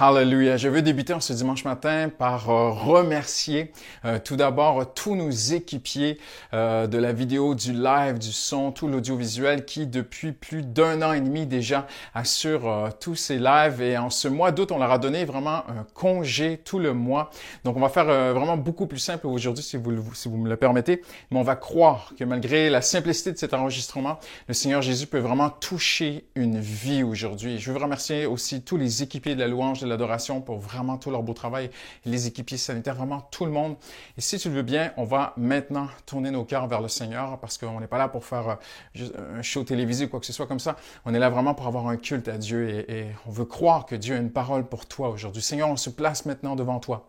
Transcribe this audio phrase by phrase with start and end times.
[0.00, 0.56] Hallelujah.
[0.56, 3.72] Je veux débuter en ce dimanche matin par euh, remercier
[4.04, 6.20] euh, tout d'abord tous nos équipiers
[6.54, 11.14] euh, de la vidéo, du live, du son, tout l'audiovisuel qui depuis plus d'un an
[11.14, 13.82] et demi déjà assurent tous ces lives.
[13.82, 17.30] Et en ce mois d'août, on leur a donné vraiment un congé tout le mois.
[17.64, 20.56] Donc on va faire vraiment beaucoup plus simple aujourd'hui si vous, si vous me le
[20.56, 21.02] permettez.
[21.32, 25.18] Mais on va croire que malgré la simplicité de cet enregistrement, le Seigneur Jésus peut
[25.18, 27.58] vraiment toucher une vie aujourd'hui.
[27.58, 31.10] Je veux remercier aussi tous les équipiers de la louange de l'adoration pour vraiment tout
[31.10, 31.70] leur beau travail,
[32.04, 33.76] les équipiers sanitaires, vraiment tout le monde.
[34.16, 37.38] Et si tu le veux bien, on va maintenant tourner nos cœurs vers le Seigneur
[37.38, 38.58] parce qu'on n'est pas là pour faire
[38.96, 40.76] euh, un show télévisé ou quoi que ce soit comme ça.
[41.04, 43.86] On est là vraiment pour avoir un culte à Dieu et, et on veut croire
[43.86, 45.42] que Dieu a une parole pour toi aujourd'hui.
[45.42, 47.08] Seigneur, on se place maintenant devant toi.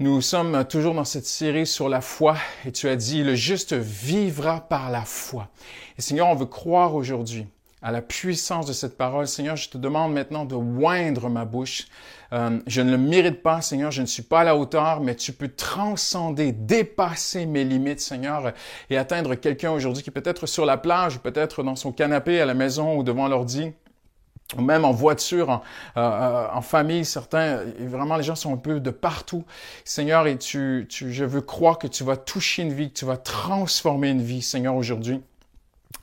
[0.00, 3.74] Nous sommes toujours dans cette série sur la foi et tu as dit, le juste
[3.74, 5.48] vivra par la foi.
[5.98, 7.46] Et Seigneur, on veut croire aujourd'hui
[7.82, 9.26] à la puissance de cette parole.
[9.26, 11.86] Seigneur, je te demande maintenant de oindre ma bouche.
[12.32, 15.14] Euh, je ne le mérite pas, Seigneur, je ne suis pas à la hauteur, mais
[15.14, 18.52] tu peux transcender, dépasser mes limites, Seigneur,
[18.88, 22.46] et atteindre quelqu'un aujourd'hui qui peut être sur la plage, peut-être dans son canapé à
[22.46, 23.72] la maison ou devant l'ordi
[24.58, 25.62] ou même en voiture, en,
[25.96, 29.44] euh, euh, en, famille, certains, vraiment les gens sont un peu de partout.
[29.84, 33.04] Seigneur, et tu, tu, je veux croire que tu vas toucher une vie, que tu
[33.04, 35.22] vas transformer une vie, Seigneur, aujourd'hui.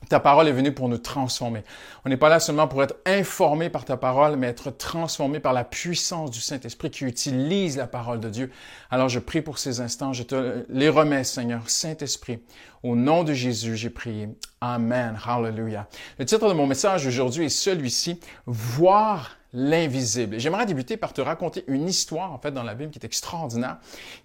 [0.08, 1.64] Ta parole est venue pour nous transformer.
[2.04, 5.52] On n'est pas là seulement pour être informé par ta parole, mais être transformé par
[5.52, 8.50] la puissance du Saint-Esprit qui utilise la parole de Dieu.
[8.90, 12.40] Alors je prie pour ces instants, je te les remets, Seigneur, Saint-Esprit.
[12.82, 14.28] Au nom de Jésus, j'ai prié.
[14.60, 15.18] Amen.
[15.26, 15.88] Hallelujah.
[16.18, 20.38] Le titre de mon message aujourd'hui est celui-ci, Voir l'invisible.
[20.38, 23.78] J'aimerais débuter par te raconter une histoire, en fait, dans la Bible qui est extraordinaire,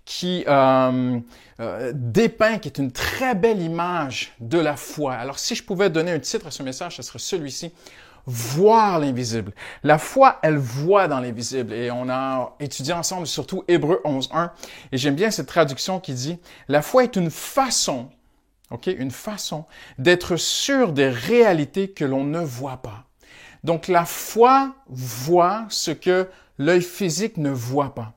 [0.05, 1.19] qui euh,
[1.59, 5.13] euh, dépeint, qui est une très belle image de la foi.
[5.13, 7.71] Alors, si je pouvais donner un titre à ce message, ce serait celui-ci.
[8.25, 9.51] Voir l'invisible.
[9.83, 11.73] La foi, elle voit dans l'invisible.
[11.73, 14.49] Et on a étudié ensemble surtout Hébreu 11.1.
[14.93, 18.09] Et j'aime bien cette traduction qui dit, la foi est une façon,
[18.71, 19.65] ok, une façon
[19.97, 23.07] d'être sûr des réalités que l'on ne voit pas.
[23.63, 28.13] Donc la foi voit ce que l'œil physique ne voit pas.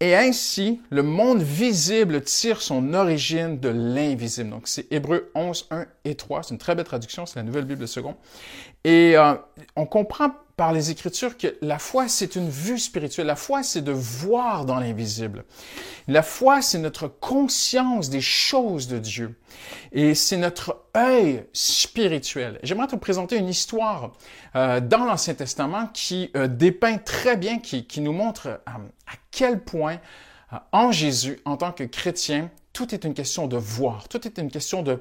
[0.00, 4.50] Et ainsi, le monde visible tire son origine de l'invisible.
[4.50, 6.42] Donc, c'est Hébreu 11, 1 et 3.
[6.42, 8.14] C'est une très belle traduction, c'est la nouvelle Bible de second.
[8.84, 9.34] Et euh,
[9.74, 13.26] on comprend par les Écritures que la foi, c'est une vue spirituelle.
[13.26, 15.44] La foi, c'est de voir dans l'invisible.
[16.08, 19.38] La foi, c'est notre conscience des choses de Dieu.
[19.92, 22.58] Et c'est notre œil spirituel.
[22.62, 24.12] J'aimerais te présenter une histoire
[24.54, 29.12] euh, dans l'Ancien Testament qui euh, dépeint très bien, qui, qui nous montre euh, à
[29.30, 29.98] quel point
[30.72, 34.06] en Jésus, en tant que chrétien, tout est une question de voir.
[34.06, 35.00] Tout est une question de,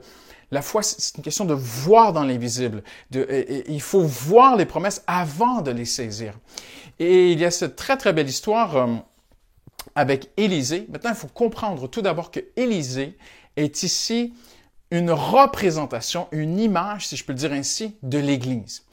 [0.49, 2.83] la foi, c'est une question de voir dans l'invisible.
[3.11, 6.39] il faut voir les promesses avant de les saisir.
[6.99, 8.95] Et il y a cette très, très belle histoire euh,
[9.93, 10.87] avec Élisée.
[10.89, 13.17] Maintenant, il faut comprendre tout d'abord que Élisée
[13.57, 14.33] est ici
[14.89, 18.85] une représentation, une image, si je peux le dire ainsi, de l'Église.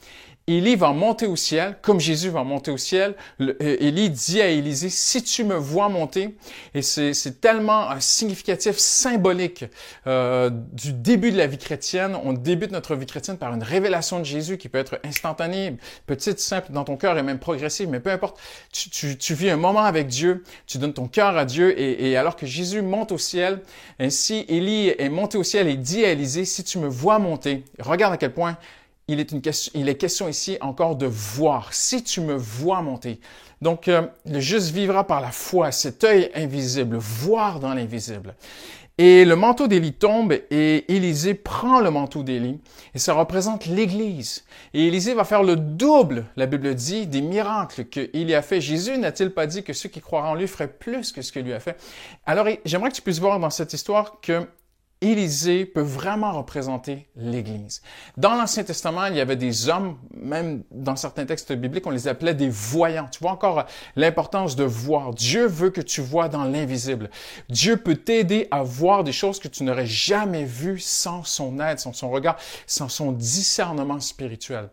[0.45, 3.15] Élie va monter au ciel, comme Jésus va monter au ciel.
[3.39, 6.35] Euh, Élie dit à Élisée, si tu me vois monter,
[6.73, 9.63] et c'est tellement un significatif, symbolique
[10.05, 12.17] euh, du début de la vie chrétienne.
[12.25, 15.77] On débute notre vie chrétienne par une révélation de Jésus qui peut être instantanée,
[16.07, 18.37] petite, simple dans ton cœur et même progressive, mais peu importe.
[18.71, 22.35] Tu vis un moment avec Dieu, tu donnes ton cœur à Dieu, et, et, alors
[22.35, 23.61] que Jésus monte au ciel,
[23.97, 27.63] ainsi Élie est monté au ciel et dit à Élisée, si tu me vois monter,
[27.79, 28.57] regarde à quel point
[29.07, 31.73] il est, une question, il est question ici encore de voir.
[31.73, 33.19] Si tu me vois monter.
[33.61, 38.35] Donc, euh, le juste vivra par la foi, cet œil invisible, voir dans l'invisible.
[38.99, 42.59] Et le manteau d'Élie tombe et Élisée prend le manteau d'Élie
[42.93, 44.45] et ça représente l'Église.
[44.75, 48.61] Et Élisée va faire le double, la Bible dit, des miracles qu'il a fait.
[48.61, 51.41] Jésus n'a-t-il pas dit que ceux qui croiraient en lui feraient plus que ce qu'il
[51.41, 51.75] lui a fait?
[52.27, 54.47] Alors, j'aimerais que tu puisses voir dans cette histoire que
[55.03, 57.81] Élisée peut vraiment représenter l'Église.
[58.15, 62.07] Dans l'Ancien Testament, il y avait des hommes, même dans certains textes bibliques, on les
[62.07, 63.09] appelait des voyants.
[63.11, 63.65] Tu vois encore
[63.97, 65.13] l'importance de voir.
[65.13, 67.09] Dieu veut que tu vois dans l'invisible.
[67.49, 71.79] Dieu peut t'aider à voir des choses que tu n'aurais jamais vues sans son aide,
[71.79, 74.69] sans son regard, sans son discernement spirituel.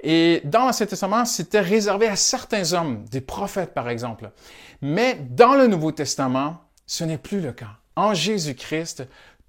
[0.00, 4.32] Et dans l'Ancien Testament, c'était réservé à certains hommes, des prophètes par exemple.
[4.82, 7.76] Mais dans le Nouveau Testament, ce n'est plus le cas.
[7.94, 9.06] En Jésus-Christ,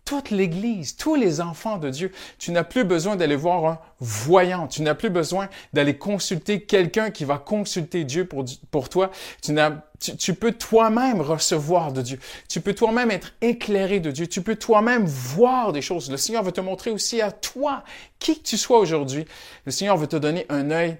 [0.09, 2.11] toute l'Église, tous les enfants de Dieu.
[2.39, 4.67] Tu n'as plus besoin d'aller voir un voyant.
[4.67, 9.11] Tu n'as plus besoin d'aller consulter quelqu'un qui va consulter Dieu pour, toi.
[9.43, 9.53] Tu,
[9.99, 12.19] tu, tu peux toi-même recevoir de Dieu.
[12.47, 14.25] Tu peux toi-même être éclairé de Dieu.
[14.25, 16.09] Tu peux toi-même voir des choses.
[16.09, 17.83] Le Seigneur veut te montrer aussi à toi,
[18.17, 19.25] qui que tu sois aujourd'hui.
[19.67, 20.97] Le Seigneur veut te donner un œil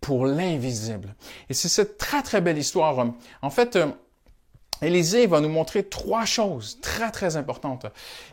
[0.00, 1.14] pour l'invisible.
[1.48, 3.06] Et c'est cette très, très belle histoire.
[3.40, 3.86] En fait, euh,
[4.80, 7.86] Élisée va nous montrer trois choses très très importantes.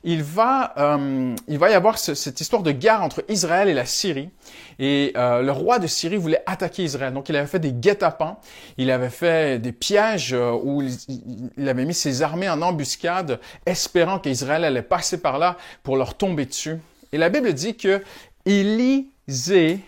[0.03, 3.85] Il va, euh, il va y avoir cette histoire de guerre entre Israël et la
[3.85, 4.29] Syrie.
[4.77, 7.13] Et euh, le roi de Syrie voulait attaquer Israël.
[7.13, 8.37] Donc il avait fait des guet-apens,
[8.77, 14.19] il avait fait des pièges euh, où il, avait mis ses armées en embuscade, espérant
[14.19, 16.77] qu'Israël allait passer par là pour leur tomber dessus.
[17.11, 18.03] Et la Bible dit que
[18.45, 19.79] Élisée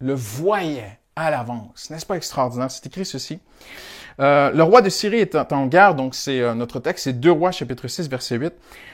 [0.00, 1.90] le voyait à l'avance.
[1.90, 2.70] N'est-ce pas extraordinaire?
[2.70, 3.38] C'est écrit ceci.
[4.20, 7.30] Euh, le roi de Syrie était en guerre, donc c'est euh, notre texte, c'est 2
[7.30, 8.52] rois chapitre 6 verset 8.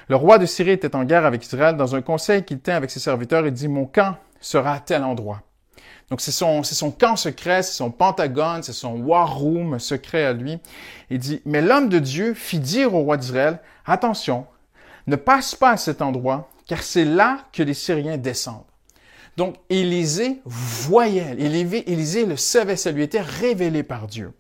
[0.09, 2.91] Le roi de Syrie était en guerre avec Israël dans un conseil qu'il tient avec
[2.91, 5.43] ses serviteurs et dit, mon camp sera à tel endroit.
[6.11, 10.25] Donc c'est son, c'est son camp secret, c'est son pentagone, c'est son war room secret
[10.25, 10.61] à lui.
[11.11, 14.47] Il dit, mais l'homme de Dieu fit dire au roi d'Israël, attention,
[15.09, 18.63] ne passe pas à cet endroit, car c'est là que les Syriens descendent.
[19.37, 24.33] Donc Élisée voyait, Élisée le savait, ça lui était révélé par Dieu.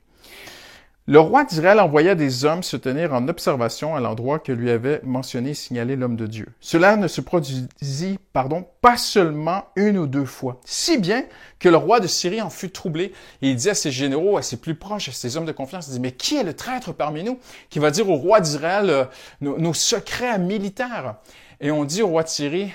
[1.08, 5.00] Le roi d'Israël envoya des hommes se tenir en observation à l'endroit que lui avait
[5.04, 6.48] mentionné et signalé l'homme de Dieu.
[6.58, 11.24] Cela ne se produisit, pardon, pas seulement une ou deux fois, si bien
[11.60, 14.42] que le roi de Syrie en fut troublé et il dit à ses généraux, à
[14.42, 16.92] ses plus proches, à ses hommes de confiance, il dit, mais qui est le traître
[16.92, 17.38] parmi nous
[17.70, 19.04] qui va dire au roi d'Israël euh,
[19.40, 21.18] nos, nos, secrets militaires?
[21.60, 22.72] Et on dit au roi de Syrie,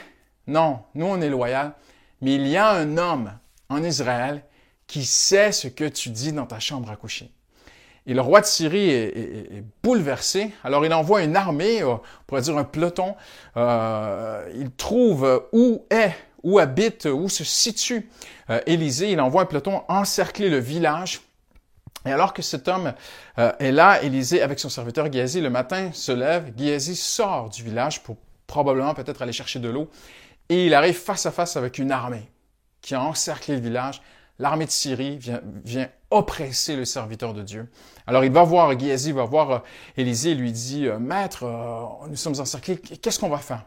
[0.47, 1.73] non, nous on est loyal,
[2.21, 3.33] mais il y a un homme
[3.67, 4.45] en Israël
[4.87, 7.29] qui sait ce que tu dis dans ta chambre à coucher.
[8.07, 10.51] Et le roi de Syrie est, bouleversé.
[10.63, 13.15] Alors il envoie une armée, euh, on pourrait dire un peloton.
[13.57, 16.13] Euh, il trouve où est,
[16.43, 18.09] où habite, où se situe
[18.49, 19.11] euh, Élisée.
[19.11, 21.21] Il envoie un peloton encercler le village.
[22.05, 22.93] Et alors que cet homme
[23.37, 26.51] est là, Élisée, avec son serviteur Géasi, le matin se lève.
[26.57, 28.17] Géasi sort du village pour
[28.47, 29.87] probablement peut-être aller chercher de l'eau.
[30.49, 32.27] Et il arrive face à face avec une armée
[32.81, 34.01] qui a encerclé le village
[34.41, 37.69] l'armée de Syrie vient, oppresser le serviteur de Dieu.
[38.05, 39.59] Alors il va voir, Géasi va voir euh,
[39.97, 43.65] Élisée lui dit, euh, Maître, euh, nous sommes encerclés, qu'est-ce qu'on va faire?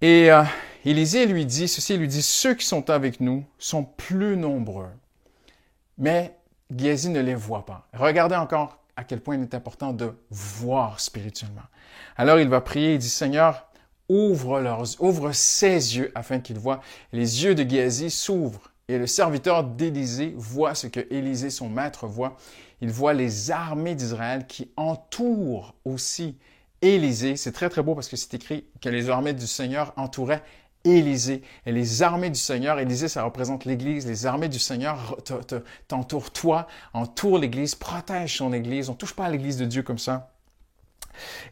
[0.00, 0.28] Et
[0.84, 4.90] Élisée lui dit ceci, lui dit, ceux qui sont avec nous sont plus nombreux,
[5.96, 6.36] mais
[6.76, 7.86] Géasi ne les voit pas.
[7.94, 11.62] Regardez encore à quel point il est important de voir spirituellement.
[12.16, 13.66] Alors il va prier, il dit, Seigneur,
[14.10, 16.80] ouvre, leurs, ouvre ses yeux afin qu'ils voient.
[17.12, 22.06] Les yeux de Géasi s'ouvrent et le serviteur d'Élisée voit ce que Élisée, son maître,
[22.06, 22.36] voit.
[22.80, 26.36] Il voit les armées d'Israël qui entourent aussi
[26.82, 27.36] Élisée.
[27.36, 30.42] C'est très, très beau parce que c'est écrit que les armées du Seigneur entouraient
[30.84, 31.40] Élisée.
[31.64, 34.06] Et les armées du Seigneur, Élisée, ça représente l'Église.
[34.06, 35.16] Les armées du Seigneur
[35.88, 38.90] t'entourent toi, entourent l'Église, protègent son Église.
[38.90, 40.30] On touche pas à l'Église de Dieu comme ça.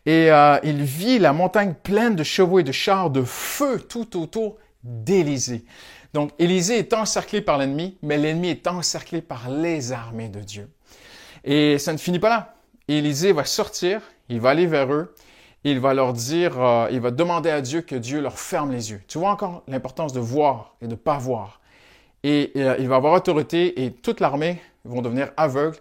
[0.05, 4.20] Et euh, il vit la montagne pleine de chevaux et de chars de feu tout
[4.20, 5.64] autour d'Élisée.
[6.14, 10.69] Donc, Élisée est encerclé par l'ennemi, mais l'ennemi est encerclé par les armées de Dieu.
[11.44, 12.55] Et ça ne finit pas là.
[12.88, 15.14] Élisée va sortir, il va aller vers eux,
[15.64, 18.90] il va leur dire, euh, il va demander à Dieu que Dieu leur ferme les
[18.90, 19.00] yeux.
[19.09, 21.61] Tu vois encore l'importance de voir et de pas voir.
[22.25, 25.78] Et euh, il va avoir autorité et toute l'armée vont devenir aveugles.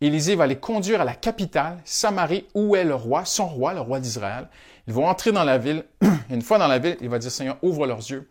[0.00, 3.80] Élisée va les conduire à la capitale, Samarie, où est le roi, son roi, le
[3.80, 4.48] roi d'Israël.
[4.86, 5.84] Ils vont entrer dans la ville.
[6.30, 8.28] une fois dans la ville, il va dire, Seigneur, ouvre leurs yeux.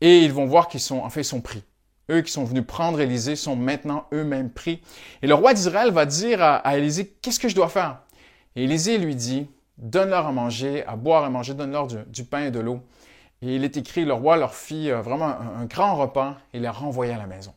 [0.00, 1.62] Et ils vont voir qu'ils sont, en fait, ils sont pris.
[2.10, 4.80] Eux qui sont venus prendre Élisée sont maintenant eux-mêmes pris.
[5.22, 8.00] Et le roi d'Israël va dire à, Élisée, qu'est-ce que je dois faire?
[8.54, 9.48] Et Élisée lui dit,
[9.78, 12.80] donne-leur à manger, à boire à manger, donne-leur du, pain et de l'eau.
[13.42, 16.68] Et il est écrit, le roi leur fit euh, vraiment un, grand repas et les
[16.68, 17.52] renvoya à la maison.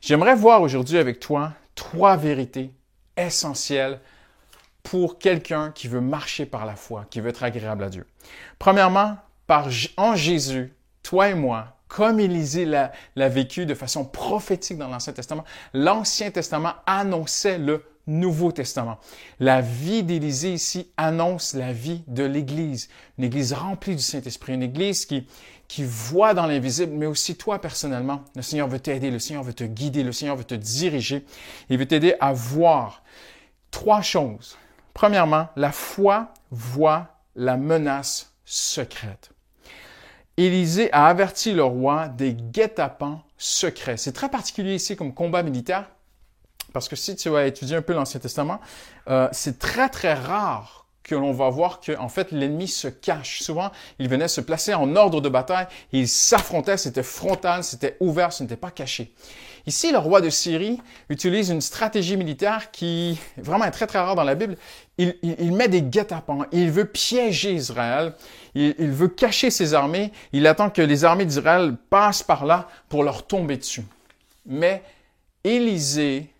[0.00, 2.72] J'aimerais voir aujourd'hui avec toi trois vérités
[3.16, 4.00] essentielles
[4.82, 8.06] pour quelqu'un qui veut marcher par la foi, qui veut être agréable à Dieu.
[8.58, 9.16] Premièrement,
[9.96, 10.75] en Jésus,
[11.06, 16.74] toi et moi, comme Élisée l'a vécu de façon prophétique dans l'Ancien Testament, l'Ancien Testament
[16.84, 18.98] annonçait le Nouveau Testament.
[19.38, 24.64] La vie d'Élisée ici annonce la vie de l'Église, une Église remplie du Saint-Esprit, une
[24.64, 25.28] Église qui,
[25.68, 28.24] qui voit dans l'invisible, mais aussi toi personnellement.
[28.34, 31.24] Le Seigneur veut t'aider, le Seigneur veut te guider, le Seigneur veut te diriger.
[31.68, 33.04] Il veut t'aider à voir
[33.70, 34.58] trois choses.
[34.92, 39.30] Premièrement, la foi voit la menace secrète.
[40.36, 43.96] Élisée a averti le roi des guet-apens secrets.
[43.96, 45.88] C'est très particulier ici comme combat militaire,
[46.72, 48.60] parce que si tu vas étudier un peu l'Ancien Testament,
[49.08, 53.40] euh, c'est très très rare que l'on va voir que en fait l'ennemi se cache.
[53.40, 58.32] Souvent, il venait se placer en ordre de bataille il s'affrontait, c'était frontal, c'était ouvert,
[58.32, 59.14] ce n'était pas caché.
[59.66, 64.14] Ici, le roi de Syrie utilise une stratégie militaire qui vraiment est très très rare
[64.14, 64.56] dans la Bible.
[64.98, 68.14] Il, il, met des guet-apens, il veut piéger Israël,
[68.56, 73.04] il, veut cacher ses armées, il attend que les armées d'Israël passent par là pour
[73.04, 73.84] leur tomber dessus.
[74.46, 74.82] Mais
[75.44, 76.30] Élisée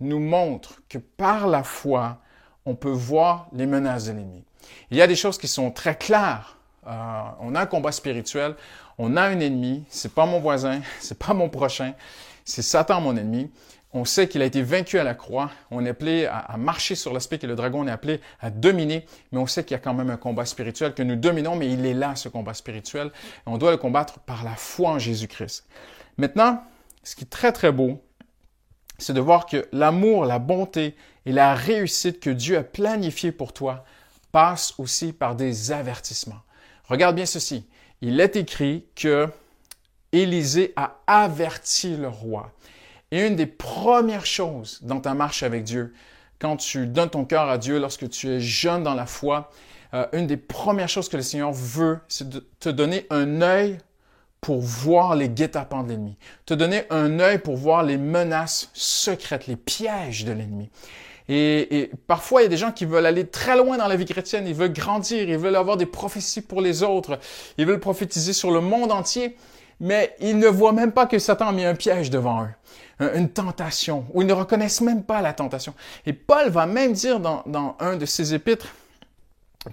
[0.00, 2.18] nous montre que par la foi,
[2.64, 4.44] on peut voir les menaces de l'ennemi.
[4.90, 6.58] Il y a des choses qui sont très claires.
[6.86, 8.56] Euh, on a un combat spirituel,
[8.98, 11.94] on a un ennemi, c'est pas mon voisin, c'est pas mon prochain,
[12.44, 13.50] c'est Satan mon ennemi.
[13.94, 15.50] On sait qu'il a été vaincu à la croix.
[15.70, 17.80] On est appelé à, marcher sur l'aspect et le dragon.
[17.80, 20.44] On est appelé à dominer, mais on sait qu'il y a quand même un combat
[20.44, 23.10] spirituel que nous dominons, mais il est là, ce combat spirituel.
[23.46, 25.66] on doit le combattre par la foi en Jésus-Christ.
[26.18, 26.62] Maintenant,
[27.02, 28.02] ce qui est très, très beau,
[28.98, 33.52] c'est de voir que l'amour, la bonté et la réussite que Dieu a planifié pour
[33.52, 33.84] toi
[34.32, 36.42] passent aussi par des avertissements.
[36.84, 37.66] Regarde bien ceci.
[38.02, 39.28] Il est écrit que
[40.12, 42.52] Élisée a averti le roi.
[43.10, 45.94] Et une des premières choses dans ta marche avec Dieu,
[46.38, 49.50] quand tu donnes ton cœur à Dieu, lorsque tu es jeune dans la foi,
[49.94, 53.78] euh, une des premières choses que le Seigneur veut, c'est de te donner un œil
[54.40, 59.46] pour voir les guet-apens de l'ennemi, te donner un œil pour voir les menaces secrètes,
[59.46, 60.70] les pièges de l'ennemi.
[61.28, 63.96] Et, et, parfois, il y a des gens qui veulent aller très loin dans la
[63.96, 67.18] vie chrétienne, ils veulent grandir, ils veulent avoir des prophéties pour les autres,
[67.58, 69.36] ils veulent prophétiser sur le monde entier,
[69.80, 72.50] mais ils ne voient même pas que Satan a mis un piège devant eux,
[73.00, 75.74] une tentation, ou ils ne reconnaissent même pas la tentation.
[76.06, 78.68] Et Paul va même dire dans, dans un de ses épîtres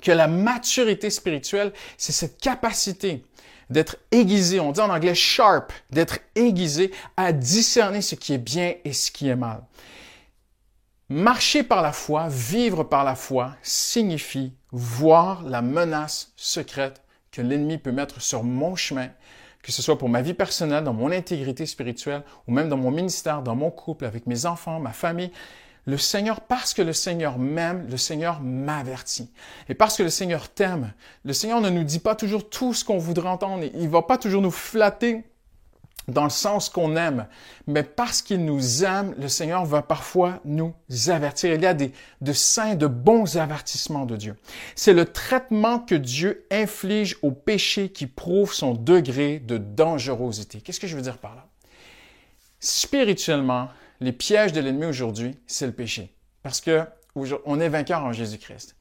[0.01, 3.24] que la maturité spirituelle, c'est cette capacité
[3.70, 8.75] d'être aiguisé, on dit en anglais sharp, d'être aiguisé à discerner ce qui est bien
[8.84, 9.63] et ce qui est mal.
[11.10, 17.01] Marcher par la foi, vivre par la foi, signifie voir la menace secrète
[17.32, 19.10] que l'ennemi peut mettre sur mon chemin,
[19.65, 22.91] que ce soit pour ma vie personnelle, dans mon intégrité spirituelle, ou même dans mon
[22.91, 25.31] ministère, dans mon couple, avec mes enfants, ma famille.
[25.88, 29.31] Le Seigneur, parce que le Seigneur m'aime, le Seigneur m'avertit.
[29.67, 30.93] Et parce que le Seigneur t'aime,
[31.24, 33.63] le Seigneur ne nous dit pas toujours tout ce qu'on voudrait entendre.
[33.74, 35.24] Il ne va pas toujours nous flatter
[36.07, 37.27] dans le sens qu'on aime,
[37.67, 40.74] mais parce qu'il nous aime, le Seigneur va parfois nous
[41.07, 41.53] avertir.
[41.53, 44.35] Il y a des, de saints, de bons avertissements de Dieu.
[44.75, 50.62] C'est le traitement que Dieu inflige au péché qui prouve son degré de dangerosité.
[50.62, 51.47] Qu'est-ce que je veux dire par là?
[52.59, 53.69] Spirituellement,
[54.00, 56.13] les pièges de l'ennemi aujourd'hui, c'est le péché.
[56.43, 56.83] Parce que
[57.45, 58.75] on est vainqueur en Jésus-Christ.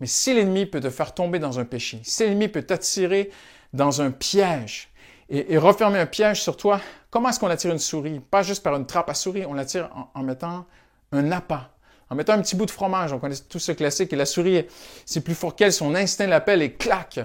[0.00, 3.30] Mais si l'ennemi peut te faire tomber dans un péché, si l'ennemi peut t'attirer
[3.72, 4.88] dans un piège
[5.28, 8.20] et, refermer un piège sur toi, comment est-ce qu'on attire une souris?
[8.20, 10.66] Pas juste par une trappe à souris, on l'attire en, mettant
[11.12, 11.70] un appât,
[12.10, 13.12] en mettant un petit bout de fromage.
[13.12, 14.66] On connaît tout ce classique et la souris,
[15.06, 17.20] c'est plus fort qu'elle, son instinct l'appelle et claque.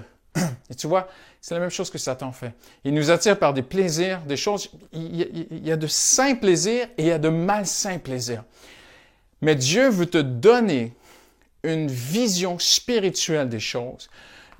[0.70, 1.08] Et tu vois,
[1.40, 2.54] c'est la même chose que Satan fait.
[2.84, 4.70] Il nous attire par des plaisirs, des choses.
[4.92, 8.44] Il y a de sains plaisirs et il y a de malsains plaisirs.
[9.42, 10.94] Mais Dieu veut te donner
[11.62, 14.08] une vision spirituelle des choses.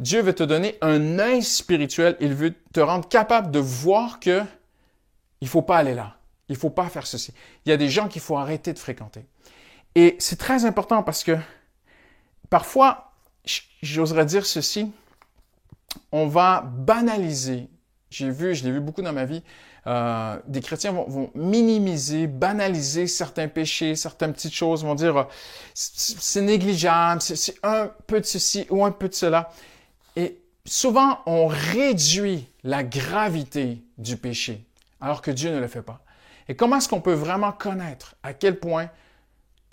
[0.01, 2.17] Dieu veut te donner un œil spirituel.
[2.21, 4.43] Il veut te rendre capable de voir que
[5.41, 6.17] il faut pas aller là.
[6.49, 7.33] Il faut pas faire ceci.
[7.65, 9.25] Il y a des gens qu'il faut arrêter de fréquenter.
[9.95, 11.37] Et c'est très important parce que
[12.49, 13.13] parfois,
[13.83, 14.91] j'oserais dire ceci,
[16.13, 17.69] on va banaliser.
[18.11, 19.43] J'ai vu, je l'ai vu beaucoup dans ma vie,
[19.87, 25.29] euh, des chrétiens vont, minimiser, banaliser certains péchés, certaines petites choses, vont dire
[25.75, 29.51] c'est négligeable, c'est un peu de ceci ou un peu de cela.
[30.17, 34.65] Et souvent, on réduit la gravité du péché,
[35.01, 36.05] alors que Dieu ne le fait pas.
[36.49, 38.91] Et comment est-ce qu'on peut vraiment connaître à quel point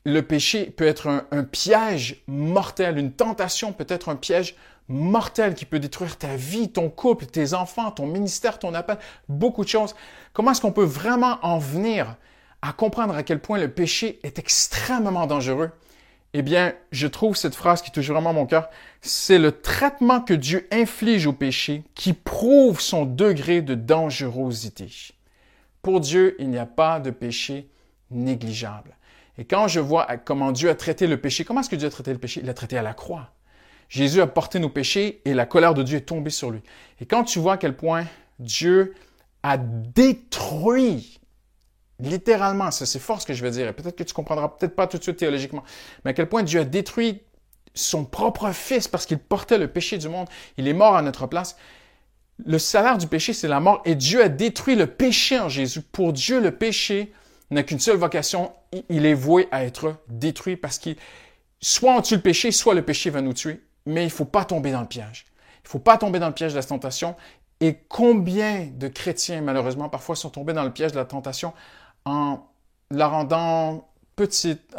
[0.05, 4.55] le péché peut être un, piège mortel, une tentation peut être un piège
[4.87, 9.65] mortel qui peut détruire ta vie, ton couple, tes enfants, ton ministère, ton appel, beaucoup
[9.65, 9.95] de choses.
[10.31, 12.15] Comment est-ce qu'on peut vraiment en venir
[12.61, 15.71] à comprendre à quel point le péché est extrêmement dangereux?
[16.39, 18.69] Eh bien, je trouve cette phrase qui touche vraiment mon cœur.
[19.01, 24.87] C'est le traitement que Dieu inflige au péché qui prouve son degré de dangerosité.
[25.81, 27.71] Pour Dieu, il n'y a pas de péché
[28.11, 28.95] négligeable.
[29.39, 31.91] Et quand je vois comment Dieu a traité le péché, comment est-ce que Dieu a
[31.91, 32.41] traité le péché?
[32.41, 33.31] Il l'a traité à la croix.
[33.89, 36.61] Jésus a porté nos péchés et la colère de Dieu est tombée sur lui.
[37.01, 38.05] Et quand tu vois à quel point
[38.37, 38.93] Dieu
[39.41, 41.16] a détruit,
[41.99, 44.97] littéralement, c'est fort ce que je veux dire, peut-être que tu comprendras peut-être pas tout
[44.97, 45.63] de suite théologiquement,
[46.03, 47.21] mais à quel point Dieu a détruit
[47.73, 50.27] son propre fils parce qu'il portait le péché du monde.
[50.57, 51.57] Il est mort à notre place.
[52.43, 55.81] Le salaire du péché, c'est la mort et Dieu a détruit le péché en Jésus.
[55.81, 57.13] Pour Dieu, le péché
[57.51, 58.51] n'a qu'une seule vocation,
[58.89, 60.95] il est voué à être détruit parce qu'il
[61.61, 64.45] soit on tue le péché, soit le péché va nous tuer mais il faut pas
[64.45, 65.25] tomber dans le piège.
[65.63, 67.15] Il faut pas tomber dans le piège de la tentation.
[67.59, 71.53] Et combien de chrétiens, malheureusement, parfois sont tombés dans le piège de la tentation
[72.07, 72.39] en
[72.89, 74.75] la rendant petite,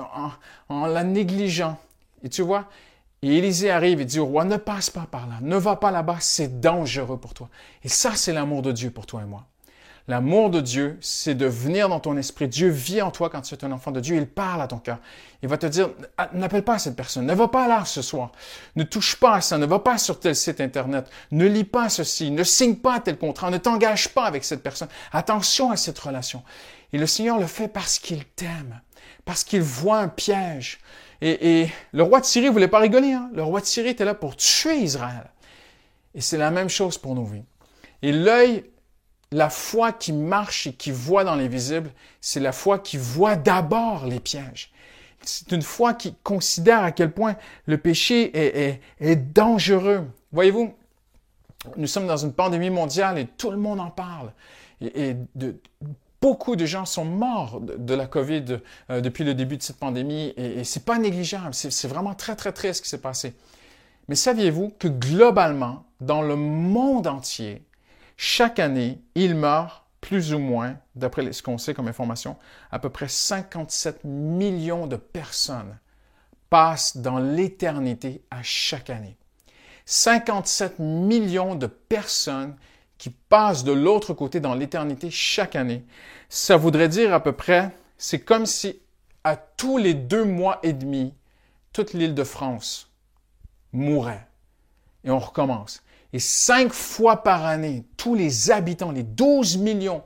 [0.68, 1.78] en, la négligeant.
[2.22, 2.66] Et tu vois,
[3.22, 5.90] et Élisée arrive et dit au roi, ne passe pas par là, ne va pas
[5.90, 7.48] là-bas, c'est dangereux pour toi.
[7.84, 9.44] Et ça, c'est l'amour de Dieu pour toi et moi.
[10.08, 12.48] L'amour de Dieu, c'est de venir dans ton esprit.
[12.48, 14.16] Dieu vit en toi quand tu es un enfant de Dieu.
[14.16, 14.98] Il parle à ton cœur.
[15.42, 17.26] Il va te dire, ah, n'appelle pas cette personne.
[17.26, 18.32] Ne va pas là ce soir.
[18.74, 19.58] Ne touche pas à ça.
[19.58, 21.10] Ne va pas sur tel site Internet.
[21.30, 22.30] Ne lis pas ceci.
[22.30, 23.50] Ne signe pas tel contrat.
[23.50, 24.88] Ne t'engage pas avec cette personne.
[25.12, 26.42] Attention à cette relation.
[26.94, 28.80] Et le Seigneur le fait parce qu'il t'aime.
[29.26, 30.78] Parce qu'il voit un piège.
[31.20, 33.12] Et, le roi de Syrie voulait pas rigoler.
[33.12, 33.28] Hein?
[33.34, 35.30] Le roi de Syrie était là pour tuer Israël.
[36.14, 37.44] Et c'est la même chose pour nos vies.
[38.00, 38.64] Et l'œil
[39.30, 44.06] la foi qui marche et qui voit dans l'invisible, c'est la foi qui voit d'abord
[44.06, 44.72] les pièges.
[45.22, 50.06] C'est une foi qui considère à quel point le péché est, est, dangereux.
[50.32, 50.72] Voyez-vous,
[51.76, 54.32] nous sommes dans une pandémie mondiale et tout le monde en parle.
[54.80, 55.16] Et,
[56.20, 58.58] beaucoup de gens sont morts de, la COVID
[58.90, 61.54] euh, depuis le début de cette pandémie et, et c'est pas négligeable.
[61.54, 63.34] C'est vraiment très, très triste ce qui s'est passé.
[64.08, 67.62] Mais saviez-vous que globalement, dans le monde entier,
[68.18, 72.36] chaque année, il meurt plus ou moins, d'après ce qu'on sait comme information,
[72.72, 75.78] à peu près 57 millions de personnes
[76.50, 79.16] passent dans l'éternité à chaque année.
[79.86, 82.56] 57 millions de personnes
[82.98, 85.84] qui passent de l'autre côté dans l'éternité chaque année.
[86.28, 88.80] Ça voudrait dire à peu près, c'est comme si
[89.22, 91.14] à tous les deux mois et demi,
[91.72, 92.90] toute l'île de France
[93.72, 94.26] mourait.
[95.04, 95.84] Et on recommence.
[96.12, 100.02] Et cinq fois par année, tous les habitants, les 12 millions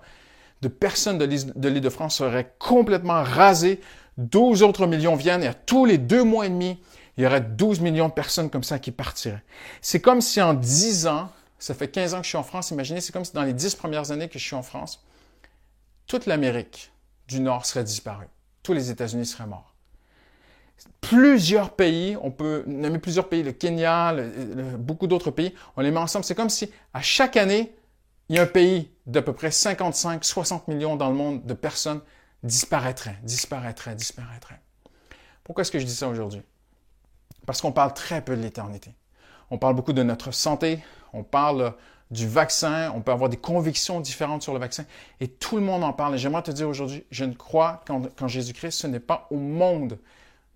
[0.60, 1.24] de personnes de
[1.68, 3.80] l'île de France seraient complètement rasés.
[4.18, 6.82] 12 autres millions viennent et à tous les deux mois et demi,
[7.16, 9.42] il y aurait 12 millions de personnes comme ça qui partiraient.
[9.80, 12.70] C'est comme si en 10 ans, ça fait 15 ans que je suis en France,
[12.72, 15.04] imaginez, c'est comme si dans les 10 premières années que je suis en France,
[16.06, 16.92] toute l'Amérique
[17.28, 18.28] du Nord serait disparue.
[18.62, 19.71] Tous les États-Unis seraient morts
[21.00, 24.14] plusieurs pays, on peut nommer plusieurs pays, le Kenya,
[24.78, 26.24] beaucoup d'autres pays, on les met ensemble.
[26.24, 27.74] C'est comme si à chaque année,
[28.28, 31.54] il y a un pays d'à peu près 55, 60 millions dans le monde de
[31.54, 32.00] personnes
[32.42, 34.60] disparaîtraient, disparaîtraient, disparaîtraient.
[35.44, 36.42] Pourquoi est-ce que je dis ça aujourd'hui?
[37.46, 38.94] Parce qu'on parle très peu de l'éternité.
[39.50, 41.74] On parle beaucoup de notre santé, on parle
[42.10, 44.84] du vaccin, on peut avoir des convictions différentes sur le vaccin,
[45.20, 46.14] et tout le monde en parle.
[46.14, 49.98] Et j'aimerais te dire aujourd'hui, je ne crois qu'en Jésus-Christ, ce n'est pas au monde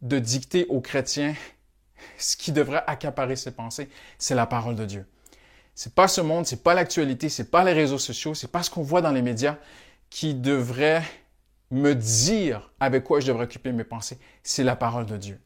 [0.03, 1.35] de dicter aux chrétiens
[2.19, 5.07] ce qui devrait accaparer ses pensées, c'est la parole de Dieu.
[5.75, 8.71] C'est pas ce monde, c'est pas l'actualité, c'est pas les réseaux sociaux, c'est pas ce
[8.71, 9.57] qu'on voit dans les médias
[10.09, 11.03] qui devrait
[11.71, 15.41] me dire avec quoi je devrais occuper mes pensées, c'est la parole de Dieu.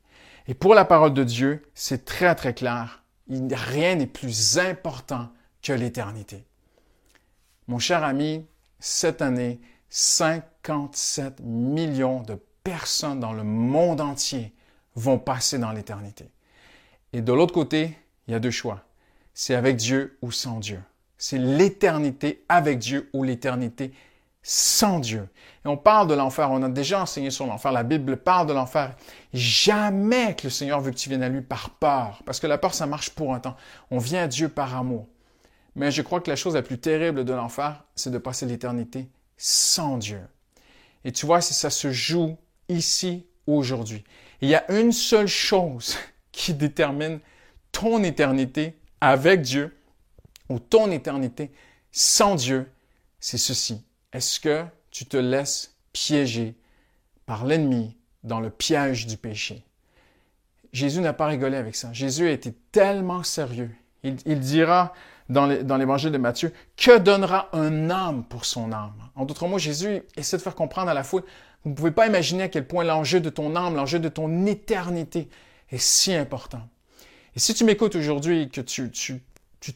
[0.47, 5.31] Et pour la parole de Dieu, c'est très très clair, rien n'est plus important
[5.63, 6.45] que l'éternité.
[7.67, 8.47] Mon cher ami,
[8.79, 9.61] cette année,
[9.91, 14.55] 57 millions de personnes dans le monde entier
[14.94, 16.31] vont passer dans l'éternité.
[17.12, 17.96] Et de l'autre côté,
[18.27, 18.85] il y a deux choix.
[19.35, 20.81] C'est avec Dieu ou sans Dieu.
[21.18, 23.92] C'est l'éternité avec Dieu ou l'éternité
[24.42, 25.29] sans Dieu.
[25.64, 26.51] Et on parle de l'enfer.
[26.51, 27.73] On a déjà enseigné sur l'enfer.
[27.73, 28.96] La Bible parle de l'enfer.
[29.33, 32.23] Jamais que le Seigneur veut que tu viennes à lui par peur.
[32.25, 33.57] Parce que la peur, ça marche pour un temps.
[33.90, 35.07] On vient à Dieu par amour.
[35.77, 39.09] Mais je crois que la chose la plus terrible de l'enfer, c'est de passer l'éternité
[39.37, 40.20] sans Dieu.
[41.05, 42.37] Et tu vois, si ça se joue
[42.71, 44.05] ici, aujourd'hui.
[44.41, 45.97] Il y a une seule chose
[46.33, 47.21] qui détermine
[47.73, 49.77] ton éternité avec Dieu
[50.49, 51.51] ou ton éternité
[51.93, 52.71] sans Dieu,
[53.19, 53.85] c'est ceci.
[54.13, 56.55] Est-ce que tu te laisses piéger
[57.27, 59.65] par l'ennemi dans le piège du péché?
[60.73, 61.93] Jésus n'a pas rigolé avec ça.
[61.93, 63.71] Jésus a été tellement sérieux.
[64.03, 64.95] Il, dira
[65.29, 69.11] dans l'évangile de Matthieu, que donnera un âme pour son âme?
[69.15, 71.25] En d'autres mots, Jésus essaie de faire comprendre à la foule,
[71.64, 74.46] vous ne pouvez pas imaginer à quel point l'enjeu de ton âme, l'enjeu de ton
[74.46, 75.29] éternité
[75.70, 76.66] est si important.
[77.37, 79.23] Et si tu m'écoutes aujourd'hui et que tu,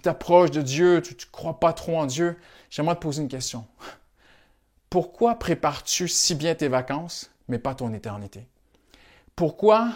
[0.02, 2.38] t'approches de Dieu, tu ne crois pas trop en Dieu,
[2.70, 3.66] j'aimerais te poser une question.
[4.88, 8.46] Pourquoi prépares-tu si bien tes vacances, mais pas ton éternité?
[9.36, 9.92] Pourquoi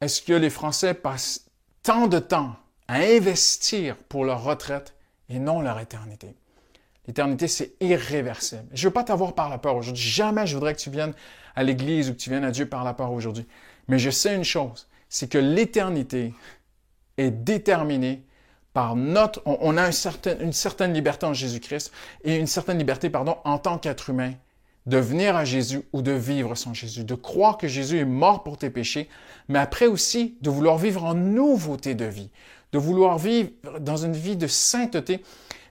[0.00, 1.46] est-ce que les Français passent
[1.82, 2.56] tant de temps
[2.88, 4.94] à investir pour leur retraite
[5.28, 6.34] et non leur éternité?
[7.06, 8.66] L'éternité, c'est irréversible.
[8.72, 10.02] Je ne veux pas t'avoir par la peur aujourd'hui.
[10.02, 11.14] Jamais je voudrais que tu viennes
[11.56, 13.46] à l'Église ou que tu viennes à Dieu par la peur aujourd'hui.
[13.88, 16.32] Mais je sais une chose, c'est que l'éternité
[17.18, 18.24] est déterminée
[18.72, 19.42] par notre...
[19.44, 19.90] On, a
[20.40, 21.92] une certaine liberté en Jésus-Christ
[22.24, 24.32] et une certaine liberté, pardon, en tant qu'être humain
[24.86, 28.42] de venir à Jésus ou de vivre sans Jésus, de croire que Jésus est mort
[28.42, 29.08] pour tes péchés,
[29.48, 32.30] mais après aussi de vouloir vivre en nouveauté de vie,
[32.72, 35.22] de vouloir vivre dans une vie de sainteté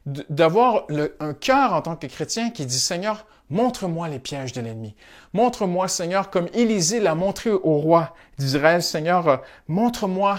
[0.06, 0.88] d'avoir
[1.20, 4.96] un cœur en tant que chrétien qui dit Seigneur, montre-moi les pièges de l'ennemi.
[5.34, 9.38] Montre-moi, Seigneur, comme Élisée l'a montré au roi d'Israël, Seigneur, euh,
[9.68, 10.38] montre-moi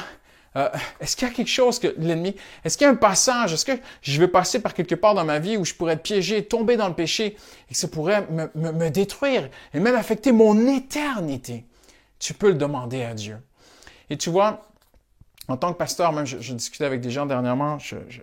[0.56, 0.68] Euh,
[1.00, 3.64] est-ce qu'il y a quelque chose que l'ennemi, est-ce qu'il y a un passage, est-ce
[3.64, 3.72] que
[4.02, 6.76] je vais passer par quelque part dans ma vie où je pourrais être piégé, tomber
[6.76, 7.36] dans le péché
[7.70, 11.64] et que ça pourrait me, me détruire et même affecter mon éternité?
[12.18, 13.38] Tu peux le demander à Dieu.
[14.10, 14.62] Et tu vois,
[15.48, 17.78] en tant que pasteur, même je, discutais avec des gens dernièrement,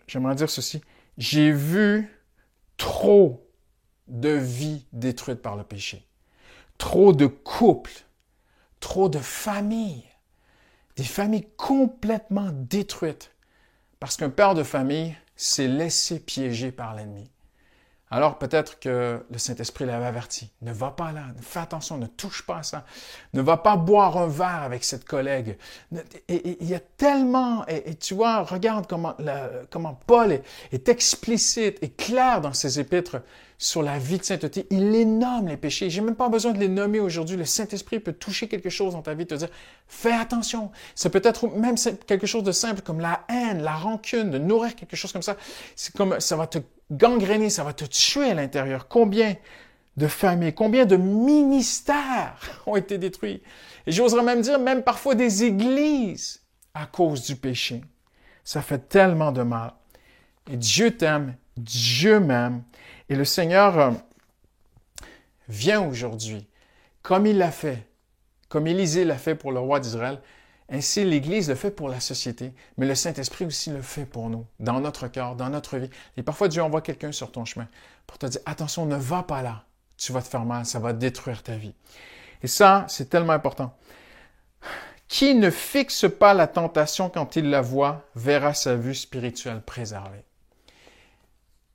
[0.08, 0.82] j'aimerais dire ceci.
[1.20, 2.10] J'ai vu
[2.78, 3.46] trop
[4.08, 6.08] de vies détruites par le péché,
[6.78, 8.06] trop de couples,
[8.80, 10.06] trop de familles,
[10.96, 13.32] des familles complètement détruites.
[14.00, 17.30] Parce qu'un père de famille s'est laissé piéger par l'ennemi.
[18.12, 20.50] Alors peut-être que le Saint-Esprit l'avait averti.
[20.62, 22.86] Ne va pas là, fais attention, ne touche pas à ça.
[23.34, 25.58] Ne va pas boire un verre avec cette collègue.
[26.28, 29.16] Il y a tellement, et, tu vois, regarde comment,
[29.70, 33.22] comment Paul est, est, explicite et clair dans ses épîtres
[33.62, 34.66] sur la vie de sainteté.
[34.72, 35.90] Il les nomme, les péchés.
[35.90, 37.36] J'ai même pas besoin de les nommer aujourd'hui.
[37.36, 39.50] Le Saint-Esprit peut toucher quelque chose dans ta vie, te dire,
[39.86, 40.72] fais attention.
[40.96, 41.76] Ça peut être même
[42.08, 45.36] quelque chose de simple comme la haine, la rancune, de nourrir quelque chose comme ça.
[45.76, 48.88] C'est comme, ça va te gangréner, ça va te tuer à l'intérieur.
[48.88, 49.36] Combien
[49.98, 53.44] de familles, combien de ministères ont été détruits?
[53.86, 56.42] Et j'oserais même dire, même parfois des églises
[56.74, 57.82] à cause du péché.
[58.46, 59.74] Ça fait tellement de mal.
[60.50, 62.64] Et Dieu t'aime, Dieu m'aime.
[63.10, 63.92] Et le Seigneur euh,
[65.48, 66.48] vient aujourd'hui,
[67.02, 67.88] comme il l'a fait,
[68.48, 70.22] comme Élisée l'a fait pour le roi d'Israël,
[70.72, 74.46] ainsi, l'Église le fait pour la société, mais le Saint-Esprit aussi le fait pour nous,
[74.60, 75.90] dans notre cœur, dans notre vie.
[76.16, 77.68] Et parfois, Dieu envoie quelqu'un sur ton chemin
[78.06, 79.64] pour te dire, attention, ne va pas là.
[79.98, 81.74] Tu vas te faire mal, ça va détruire ta vie.
[82.44, 83.76] Et ça, c'est tellement important.
[85.08, 90.24] Qui ne fixe pas la tentation quand il la voit verra sa vue spirituelle préservée.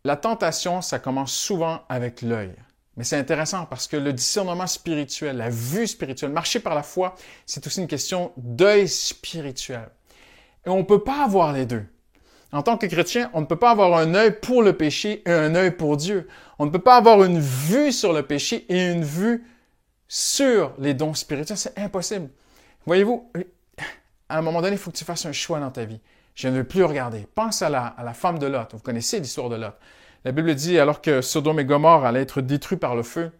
[0.06, 2.54] La tentation, ça commence souvent avec l'œil.
[2.96, 7.14] Mais c'est intéressant parce que le discernement spirituel, la vue spirituelle, marcher par la foi,
[7.46, 9.88] c'est aussi une question d'œil spirituel.
[10.66, 11.86] Et on ne peut pas avoir les deux.
[12.52, 15.32] En tant que chrétien, on ne peut pas avoir un œil pour le péché et
[15.32, 16.28] un œil pour Dieu.
[16.58, 19.44] On ne peut pas avoir une vue sur le péché et une vue
[20.06, 21.56] sur les dons spirituels.
[21.56, 22.28] C'est impossible.
[22.84, 23.32] Voyez-vous,
[24.28, 26.00] à un moment donné, il faut que tu fasses un choix dans ta vie.
[26.34, 27.26] Je ne veux plus regarder.
[27.34, 28.72] Pense à la, femme de Lot.
[28.72, 29.74] Vous connaissez l'histoire de Lot.
[30.24, 33.30] La Bible dit, alors que Sodome et Gomorre allaient être détruits par le feu,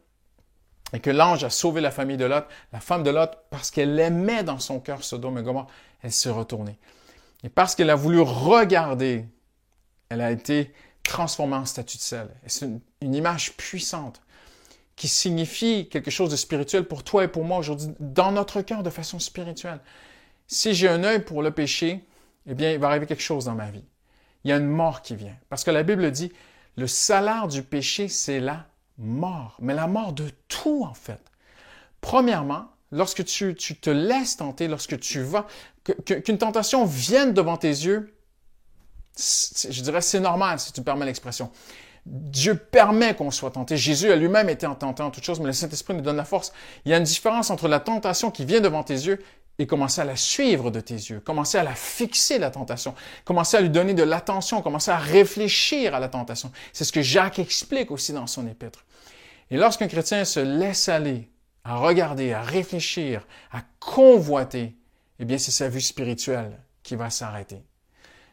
[0.92, 3.98] et que l'ange a sauvé la famille de Lot, la femme de Lot, parce qu'elle
[3.98, 5.66] aimait dans son cœur Sodome et Gomorre,
[6.02, 6.78] elle s'est retournée.
[7.42, 9.26] Et parce qu'elle a voulu regarder,
[10.08, 12.28] elle a été transformée en statue de sel.
[12.46, 14.22] C'est une, une, image puissante
[14.94, 18.82] qui signifie quelque chose de spirituel pour toi et pour moi aujourd'hui, dans notre cœur
[18.82, 19.80] de façon spirituelle.
[20.46, 22.04] Si j'ai un œil pour le péché,
[22.46, 23.84] eh bien, il va arriver quelque chose dans ma vie.
[24.44, 25.36] Il y a une mort qui vient.
[25.48, 26.32] Parce que la Bible dit,
[26.76, 28.66] le salaire du péché, c'est la
[28.98, 31.20] mort, mais la mort de tout en fait.
[32.00, 35.46] Premièrement, lorsque tu, te laisses tenter, lorsque tu vas,
[36.04, 38.14] qu'une tentation vienne devant tes yeux,
[39.16, 41.50] je dirais c'est normal si tu permets l'expression.
[42.06, 43.78] Dieu permet qu'on soit tenté.
[43.78, 46.52] Jésus a lui-même été tenté en toutes choses, mais le Saint-Esprit nous donne la force.
[46.84, 49.22] Il y a une différence entre la tentation qui vient devant tes yeux
[49.58, 53.56] et commencer à la suivre de tes yeux, commencer à la fixer, la tentation, commencer
[53.56, 56.50] à lui donner de l'attention, commencer à réfléchir à la tentation.
[56.72, 58.84] C'est ce que Jacques explique aussi dans son épître.
[59.50, 61.28] Et lorsqu'un chrétien se laisse aller
[61.62, 64.76] à regarder, à réfléchir, à convoiter,
[65.18, 67.62] eh bien, c'est sa vue spirituelle qui va s'arrêter.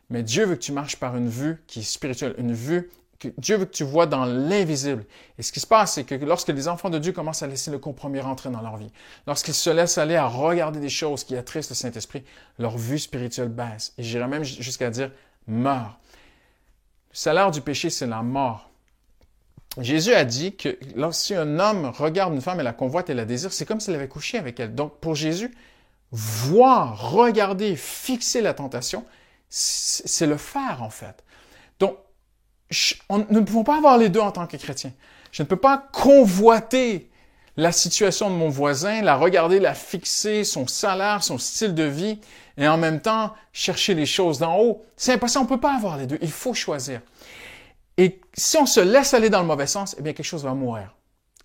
[0.10, 2.90] Mais Dieu veut que tu marches par une vue qui est spirituelle, une vue
[3.38, 5.06] Dieu veut que tu vois dans l'invisible.
[5.38, 7.72] Et ce qui se passe, c'est que lorsque les enfants de Dieu commencent à laisser
[7.72, 8.92] le compromis rentrer dans leur vie,
[9.28, 12.24] lorsqu'ils se laissent aller à regarder des choses qui attristent le Saint-Esprit,
[12.60, 13.94] leur vue spirituelle baisse.
[13.98, 15.12] Et j'irais même jusqu'à dire
[15.48, 15.98] meurt.
[17.12, 18.70] Le salaire du péché, c'est la mort.
[19.78, 23.26] Jésus a dit que lorsqu'un un homme regarde une femme et la convoite et la
[23.26, 24.76] désire, c'est comme s'il avait couché avec elle.
[24.76, 25.56] Donc, pour Jésus,
[26.12, 29.06] voir, regarder, fixer la tentation,
[29.50, 31.24] c'est le faire, en fait.
[33.10, 34.92] Donc, nous ne pouvons pas avoir les deux en tant que chrétien.
[35.32, 37.10] Je ne peux pas convoiter
[37.58, 42.20] la situation de mon voisin, la regarder, la fixer, son salaire, son style de vie,
[42.58, 44.84] et en même temps chercher les choses d'en haut.
[44.96, 46.18] C'est impossible, on ne peut pas avoir les deux.
[46.22, 47.02] Il faut choisir.
[47.98, 50.54] Et si on se laisse aller dans le mauvais sens, eh bien, quelque chose va
[50.54, 50.96] mourir.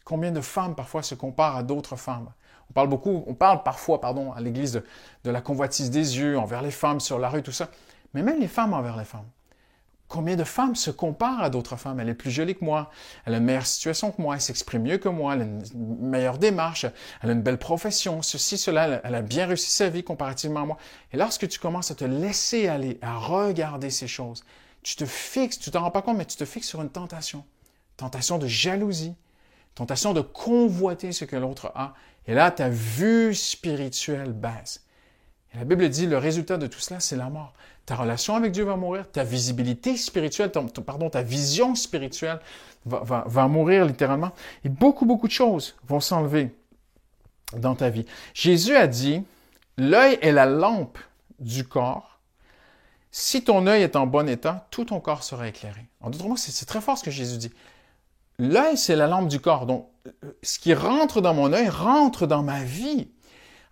[0.05, 2.33] Combien de femmes parfois se comparent à d'autres femmes?
[2.71, 4.83] On parle beaucoup, on parle parfois, pardon, à l'Église
[5.25, 7.69] de la convoitise des yeux envers les femmes sur la rue, tout ça.
[8.15, 9.29] Mais même les femmes envers les femmes.
[10.09, 11.99] Combien de femmes se comparent à d'autres femmes?
[11.99, 12.91] Elle est plus jolie que moi,
[13.25, 15.63] elle a une meilleure situation que moi, elle s'exprime mieux que moi, elle a une
[15.75, 16.87] meilleure démarche,
[17.23, 20.65] elle a une belle profession, ceci, cela, elle a bien réussi sa vie comparativement à
[20.65, 20.77] moi.
[21.13, 24.45] Et lorsque tu commences à te laisser aller, à regarder ces choses,
[24.85, 27.45] tu te fixes, tu t'en rends pas compte, mais tu te fixes sur une tentation.
[27.97, 29.17] Tentation de jalousie,
[29.75, 31.95] tentation de convoiter ce que l'autre a.
[32.29, 34.86] Et là, ta vue spirituelle baisse.
[35.55, 37.53] Et la Bible dit, le résultat de tout cela, c'est la mort.
[37.87, 42.41] Ta relation avec Dieu va mourir, ta visibilité spirituelle, pardon, ta vision spirituelle
[42.85, 44.33] va, va, va mourir littéralement.
[44.65, 46.55] Et beaucoup, beaucoup de choses vont s'enlever
[47.57, 48.05] dans ta vie.
[48.35, 49.23] Jésus a dit,
[49.77, 50.99] l'œil est la lampe
[51.39, 52.19] du corps.
[53.13, 55.87] Si ton œil est en bon état, tout ton corps sera éclairé.
[56.01, 57.53] En d'autres mots, c'est très fort ce que Jésus dit.
[58.39, 59.65] L'œil, c'est la lampe du corps.
[59.65, 59.89] Donc,
[60.43, 63.09] ce qui rentre dans mon œil rentre dans ma vie.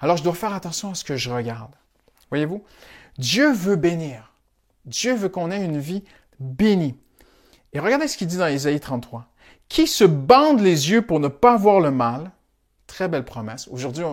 [0.01, 1.75] Alors, je dois faire attention à ce que je regarde.
[2.31, 2.65] Voyez-vous?
[3.19, 4.33] Dieu veut bénir.
[4.85, 6.05] Dieu veut qu'on ait une vie
[6.41, 6.99] bénie.
[7.73, 9.27] Et regardez ce qu'il dit dans Isaïe 33.
[9.69, 12.31] Qui se bande les yeux pour ne pas voir le mal?
[12.87, 13.67] Très belle promesse.
[13.69, 14.05] Aujourd'hui,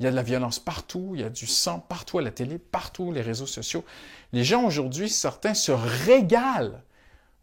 [0.00, 2.30] il y a de la violence partout, il y a du sang partout à la
[2.30, 3.84] télé, partout, les réseaux sociaux.
[4.32, 6.80] Les gens aujourd'hui, certains se régalent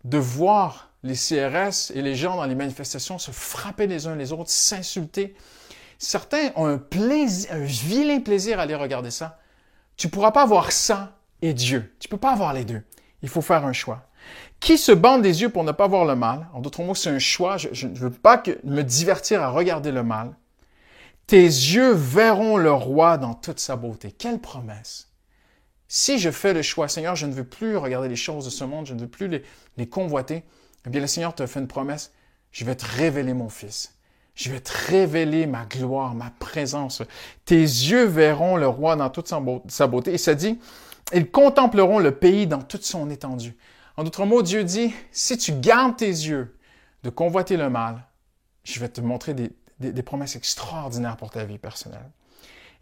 [0.04, 4.34] de voir les CRS et les gens dans les manifestations se frapper les uns les
[4.34, 5.36] autres, s'insulter.
[6.04, 9.38] Certains ont un plaisir, un vilain plaisir à aller regarder ça.
[9.98, 11.96] Tu pourras pas avoir ça et Dieu.
[12.00, 12.82] Tu peux pas avoir les deux.
[13.22, 14.10] Il faut faire un choix.
[14.60, 16.48] Qui se bande les yeux pour ne pas voir le mal?
[16.54, 17.58] En d'autres mots, c'est un choix.
[17.58, 20.36] Je ne veux pas que, me divertir à regarder le mal.
[21.28, 24.12] Tes yeux verront le roi dans toute sa beauté.
[24.12, 25.12] Quelle promesse!
[25.88, 28.64] Si je fais le choix, Seigneur, je ne veux plus regarder les choses de ce
[28.64, 29.44] monde, je ne veux plus les,
[29.78, 30.46] les convoiter,
[30.88, 32.12] eh bien, le Seigneur te fait une promesse.
[32.52, 33.94] Je vais te révéler mon Fils.
[34.42, 37.04] Je vais te révéler ma gloire, ma présence.
[37.46, 39.32] Tes yeux verront le roi dans toute
[39.68, 40.14] sa beauté.
[40.14, 40.60] Et ça dit,
[41.14, 43.56] ils contempleront le pays dans toute son étendue.
[43.98, 46.58] En d'autres mots, Dieu dit, si tu gardes tes yeux
[47.04, 48.04] de convoiter le mal,
[48.64, 52.10] je vais te montrer des, promesses extraordinaires pour ta vie personnelle.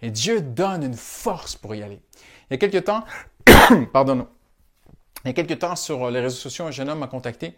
[0.02, 2.02] Et Dieu donne une force pour y aller.
[2.50, 3.04] Il y a quelques temps,
[3.91, 4.28] pardon,
[5.26, 7.58] il y a quelques temps sur les réseaux sociaux, un jeune homme m'a contacté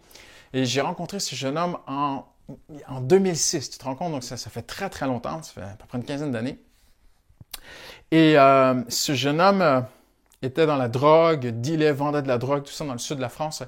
[0.52, 2.26] et j'ai rencontré ce jeune homme en,
[2.88, 3.70] en 2006.
[3.70, 5.86] Tu te rends compte, donc ça, ça fait très très longtemps, ça fait à peu
[5.86, 6.58] près une quinzaine d'années.
[8.10, 9.80] Et euh, ce jeune homme euh,
[10.42, 13.22] était dans la drogue, dealait, vendait de la drogue, tout ça dans le sud de
[13.22, 13.62] la France.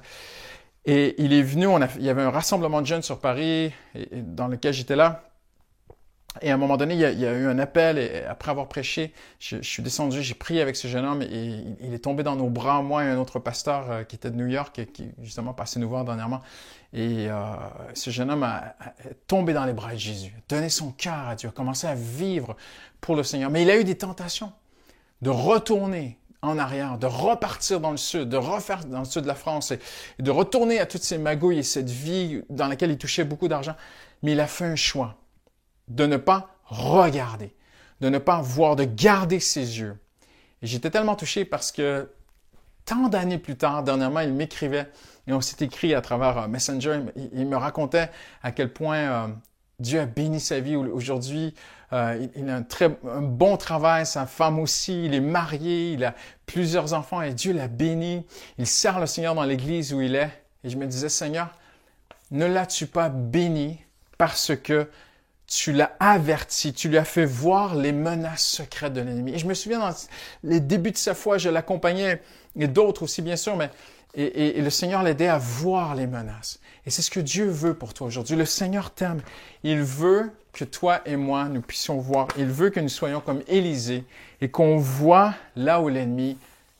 [0.85, 3.73] Et il est venu, il y avait un rassemblement de jeunes sur Paris
[4.13, 5.23] dans lequel j'étais là.
[6.41, 9.13] Et à un moment donné, il y a, eu un appel et après avoir prêché,
[9.39, 12.49] je, suis descendu, j'ai prié avec ce jeune homme et il, est tombé dans nos
[12.49, 15.53] bras, moi et un autre pasteur euh, qui était de New York et qui justement
[15.53, 16.41] passé nous voir dernièrement.
[16.93, 17.55] Et euh,
[17.93, 18.75] ce jeune homme a,
[19.27, 22.55] tombé dans les bras de Jésus, donné son cœur à Dieu, a commencé à vivre
[22.99, 23.49] pour le Seigneur.
[23.49, 24.51] Mais il a eu des tentations
[25.21, 29.27] de retourner en arrière, de repartir dans le sud, de refaire dans le sud de
[29.27, 29.79] la France et,
[30.19, 33.47] et de retourner à toutes ces magouilles et cette vie dans laquelle il touchait beaucoup
[33.47, 33.75] d'argent.
[34.21, 35.15] Mais il a fait un choix
[35.87, 37.53] de ne pas regarder,
[38.01, 39.97] de ne pas voir, de garder ses yeux.
[40.61, 42.09] Et j'étais tellement touché parce que
[42.85, 44.89] tant d'années plus tard, dernièrement, il m'écrivait
[45.27, 47.01] et on s'est écrit à travers euh, Messenger.
[47.33, 48.09] Il, me racontait
[48.43, 49.27] à quel point euh,
[49.79, 51.53] Dieu a béni sa vie aujourd'hui.
[51.93, 55.05] Euh, il, a un très un bon travail, sa femme aussi.
[55.05, 58.25] Il est marié, il a plusieurs enfants et Dieu l'a béni.
[58.57, 60.31] Il sert le Seigneur dans l'église où il est.
[60.63, 61.49] Et je me disais, Seigneur,
[62.31, 63.79] ne l'as-tu pas béni
[64.17, 64.89] parce que
[65.47, 69.33] tu l'as averti, tu lui as fait voir les menaces secrètes de l'ennemi.
[69.33, 69.93] Et je me souviens dans
[70.43, 72.21] les débuts de sa foi, je l'accompagnais,
[72.57, 73.69] et d'autres aussi bien sûr, mais
[74.15, 76.59] et, le Seigneur l'aidait à voir les menaces.
[76.85, 78.35] Et c'est ce que Dieu veut pour toi aujourd'hui.
[78.35, 79.21] Le Seigneur t'aime.
[79.63, 82.29] Il veut que toi et moi, nous puissions voir.
[82.37, 84.05] Il veut que nous soyons comme Élisée
[84.39, 86.37] et qu'on voit là où l'ennemi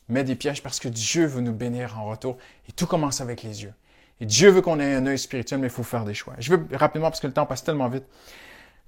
[0.08, 2.38] met des pièges parce que Dieu veut nous bénir en retour.
[2.68, 3.74] Et tout commence avec les yeux.
[4.20, 6.34] Et Dieu veut qu'on ait un œil spirituel, mais il faut faire des choix.
[6.38, 8.04] Je veux rapidement, parce que le temps passe tellement vite,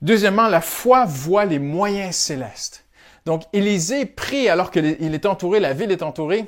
[0.02, 2.84] Deuxièmement, la foi voit les moyens célestes.
[3.26, 6.46] Donc, Élisée prie alors qu'il est entouré, la ville est entourée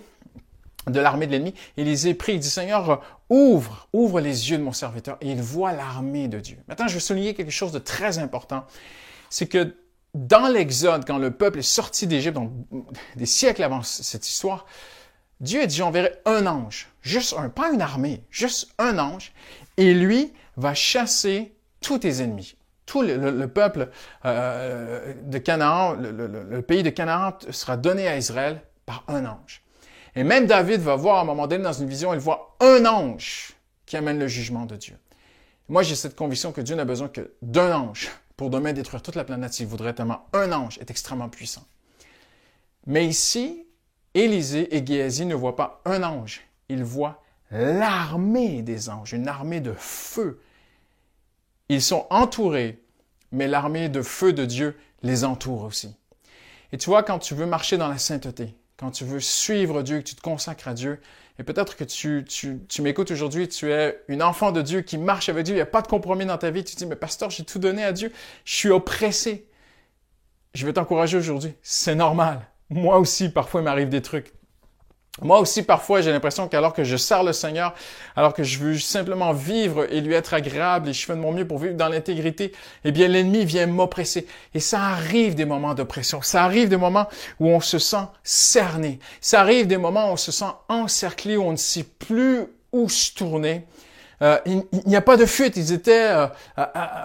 [0.86, 1.54] de l'armée de l'ennemi.
[1.76, 5.72] Élisée prie, il dit, Seigneur, ouvre, ouvre les yeux de mon serviteur et il voit
[5.72, 6.58] l'armée de Dieu.
[6.68, 8.64] Maintenant, je veux souligner quelque chose de très important.
[9.28, 9.76] C'est que
[10.14, 12.50] dans l'Exode, quand le peuple est sorti d'Égypte, donc
[13.16, 14.66] des siècles avant cette histoire,
[15.40, 19.32] Dieu a dit, j'enverrai un ange, juste un, pas une armée, juste un ange,
[19.76, 22.56] et lui va chasser tous tes ennemis
[22.90, 23.88] tout le, peuple
[24.24, 29.62] euh, de Canaan, le, pays de Canaan sera donné à Israël par un ange.
[30.16, 32.84] Et même David va voir à un moment donné dans une vision, il voit un
[32.86, 33.52] ange
[33.86, 34.96] qui amène le jugement de Dieu.
[35.68, 39.14] Moi, j'ai cette conviction que Dieu n'a besoin que d'un ange pour demain détruire toute
[39.14, 40.26] la planète s'il voudrait tellement.
[40.32, 41.62] Un ange est extrêmement puissant.
[42.88, 43.66] Mais ici,
[44.14, 47.22] Élisée et Géasi ne voient pas un ange, ils voient
[47.52, 50.40] l'armée des anges, une armée de feu
[51.74, 52.82] ils sont entourés,
[53.32, 55.94] mais l'armée de feu de Dieu les entoure aussi.
[56.72, 59.98] Et tu vois, quand tu veux marcher dans la sainteté, quand tu veux suivre Dieu,
[59.98, 61.00] que tu te consacres à Dieu,
[61.38, 62.24] et peut-être que tu,
[62.82, 65.66] m'écoutes aujourd'hui, tu es une enfant de Dieu qui marche avec Dieu, il n'y a
[65.66, 67.92] pas de compromis dans ta vie, tu te dis, mais pasteur, j'ai tout donné à
[67.92, 68.12] Dieu,
[68.44, 69.46] je suis oppressé.
[70.54, 72.46] Je vais t'encourager aujourd'hui, c'est normal.
[72.68, 74.32] Moi aussi, parfois, il m'arrive des trucs.
[75.22, 77.74] Moi aussi, parfois, j'ai l'impression qu'alors que je sers le Seigneur,
[78.16, 81.32] alors que je veux simplement vivre et lui être agréable et je fais de mon
[81.32, 82.52] mieux pour vivre dans l'intégrité,
[82.84, 84.26] eh bien, l'ennemi vient m'oppresser.
[84.54, 86.22] Et ça arrive des moments d'oppression.
[86.22, 88.98] Ça arrive des moments où on se sent cerné.
[89.20, 92.88] Ça arrive des moments où on se sent encerclé, où on ne sait plus où
[92.88, 93.66] se tourner.
[94.22, 95.56] Euh, il n'y a pas de fuite.
[95.56, 96.26] Ils étaient euh,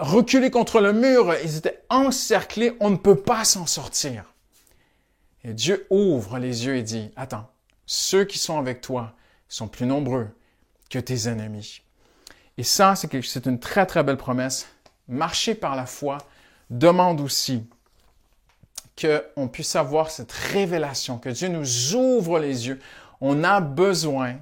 [0.01, 1.33] reculés contre le mur.
[1.43, 2.75] Ils étaient encerclés.
[2.79, 4.23] On ne peut pas s'en sortir.
[5.43, 7.47] Et Dieu ouvre les yeux et dit, attends,
[7.85, 9.15] ceux qui sont avec toi
[9.47, 10.29] sont plus nombreux
[10.89, 11.81] que tes ennemis.
[12.57, 14.67] Et ça, c'est une très, très belle promesse.
[15.07, 16.17] Marcher par la foi
[16.69, 17.65] demande aussi
[18.99, 22.79] qu'on puisse avoir cette révélation, que Dieu nous ouvre les yeux.
[23.19, 24.37] On a besoin,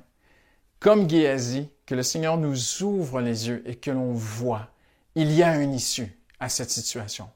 [0.79, 4.67] comme Géasi, que le Seigneur nous ouvre les yeux et que l'on voit.
[5.15, 7.29] Il y a une issue à cette situation.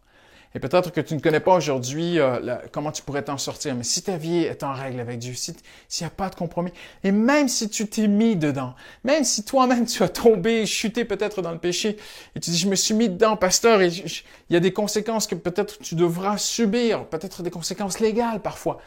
[0.57, 3.83] Et peut-être que tu ne connais pas aujourd'hui euh, comment tu pourrais t'en sortir, mais
[3.83, 5.53] si ta vie est en règle avec Dieu, s'il
[6.01, 6.71] n'y a pas de compromis,
[7.03, 11.43] et même si tu t'es mis dedans, même si toi-même tu as tombé, chuté peut-être
[11.43, 11.97] dans le péché,
[12.35, 15.27] et tu dis, je me suis mis dedans, pasteur, et il y a des conséquences
[15.27, 18.81] que peut-être tu devras subir, peut-être des conséquences légales parfois.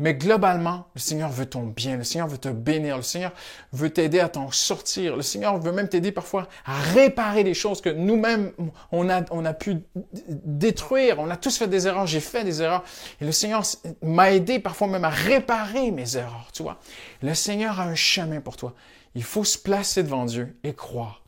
[0.00, 3.32] Mais globalement, le Seigneur veut ton bien, le Seigneur veut te bénir, le Seigneur
[3.74, 7.82] veut t'aider à t'en sortir, le Seigneur veut même t'aider parfois à réparer les choses
[7.82, 8.50] que nous-mêmes,
[8.92, 9.76] on a, on a pu
[10.14, 11.18] détruire.
[11.18, 12.82] On a tous fait des erreurs, j'ai fait des erreurs.
[13.20, 13.62] Et le Seigneur
[14.00, 16.80] m'a aidé parfois même à réparer mes erreurs, tu vois.
[17.22, 18.72] Le Seigneur a un chemin pour toi.
[19.14, 21.22] Il faut se placer devant Dieu et croire.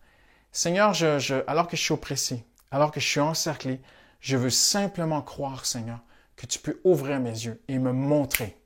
[0.50, 3.82] Seigneur, je, je, alors que je suis oppressé, alors que je suis encerclé,
[4.20, 5.98] je veux simplement croire, Seigneur,
[6.36, 8.56] que tu peux ouvrir mes yeux et me montrer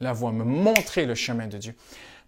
[0.00, 1.74] la voie, me montrer le chemin de Dieu.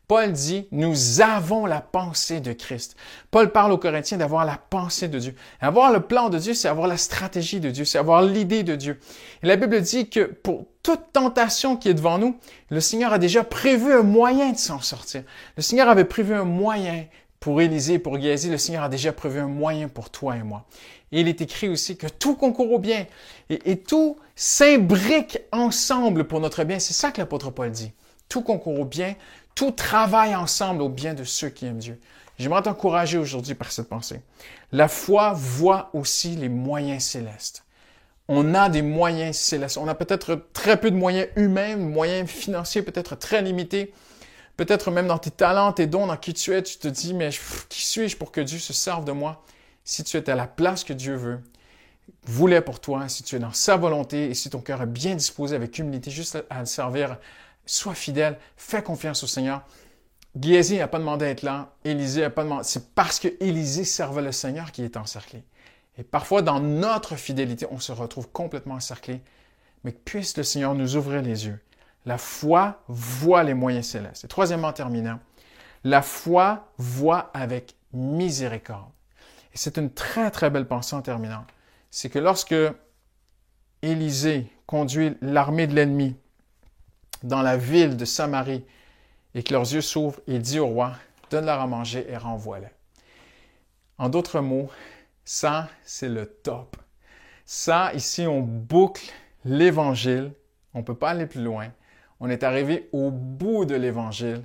[0.09, 2.97] Paul dit, nous avons la pensée de Christ.
[3.31, 5.35] Paul parle aux Corinthiens d'avoir la pensée de Dieu.
[5.61, 8.75] Avoir le plan de Dieu, c'est avoir la stratégie de Dieu, c'est avoir l'idée de
[8.75, 9.01] Dieu.
[9.43, 12.39] Et la Bible dit que pour toute tentation qui est devant nous,
[12.71, 15.25] le Seigneur a déjà prévu un moyen de s'en sortir.
[15.59, 17.05] Le Seigneur avait prévu un moyen
[17.39, 20.65] pour Élisée, pour Géasi, le Seigneur a déjà prévu un moyen pour toi et moi.
[21.13, 23.07] Et il est écrit aussi que tout concourt au bien
[23.49, 26.79] et, tout s'imbrique ensemble pour notre bien.
[26.79, 27.91] C'est ça que l'apôtre Paul dit.
[28.29, 29.17] Tout concourt au bien,
[29.57, 31.99] tout travaille ensemble au bien de ceux qui aiment Dieu.
[32.39, 34.23] J'aimerais t'encourager aujourd'hui par cette pensée.
[34.71, 37.65] La foi voit aussi les moyens célestes.
[38.29, 39.77] On a des moyens célestes.
[39.77, 43.93] On a peut-être très peu de moyens humains, moyens financiers peut-être très limités.
[44.57, 47.31] Peut-être même dans tes talents, tes dons, dans qui tu es, tu te dis, mais
[47.69, 49.43] qui suis-je pour que Dieu se serve de moi?
[49.89, 51.41] si tu es à la place que Dieu veut,
[52.25, 55.15] voulait pour toi, si tu es dans sa volonté et si ton cœur est bien
[55.15, 57.19] disposé avec humilité juste à le servir,
[57.67, 59.63] sois fidèle, fais confiance au Seigneur.
[60.41, 62.65] Géasi n'a pas demandé à être là, Élisée n'a pas demandé.
[62.65, 65.43] C'est parce que Élisée servait le Seigneur qui est encerclé.
[65.97, 69.21] Et parfois, dans notre fidélité, on se retrouve complètement encerclé.
[69.85, 71.61] Mais puisse le Seigneur nous ouvrir les yeux.
[72.07, 74.25] La foi voit les moyens célestes.
[74.25, 75.19] Et troisièmement, terminant,
[75.85, 78.91] la foi voit avec miséricorde.
[79.53, 81.45] Et c'est une très, très belle pensée en terminant.
[81.91, 82.55] C'est que lorsque
[83.83, 86.17] Élisée conduit l'armée de l'ennemi
[87.23, 88.65] dans la ville de Samarie
[89.35, 90.93] et que leurs yeux s'ouvrent, il dit au roi,
[91.31, 92.69] donne-leur à manger et renvoie-les.
[93.99, 94.71] En d'autres mots,
[95.25, 96.77] ça, c'est le top.
[97.45, 99.11] Ça, ici, on boucle
[99.45, 100.33] l'évangile.
[100.75, 101.73] On ne peut pas aller plus loin.
[102.21, 104.45] On est arrivé au bout de l'évangile.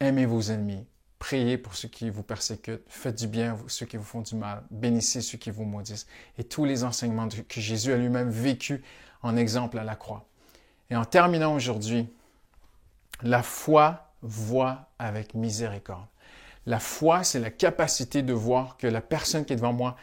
[0.00, 0.86] Aimez vos ennemis.
[1.18, 4.36] Priez pour ceux qui vous persécutent, faites du bien à ceux qui vous font du
[4.36, 6.06] mal, bénissez ceux qui vous maudissent.
[6.38, 8.82] Et tous les enseignements que Jésus a lui-même vécu
[9.22, 10.28] en exemple à la croix.
[10.90, 12.08] Et en terminant aujourd'hui,
[13.22, 16.06] la foi voit avec miséricorde.
[16.66, 19.96] La foi, c'est la capacité de voir que la personne qui est devant moi,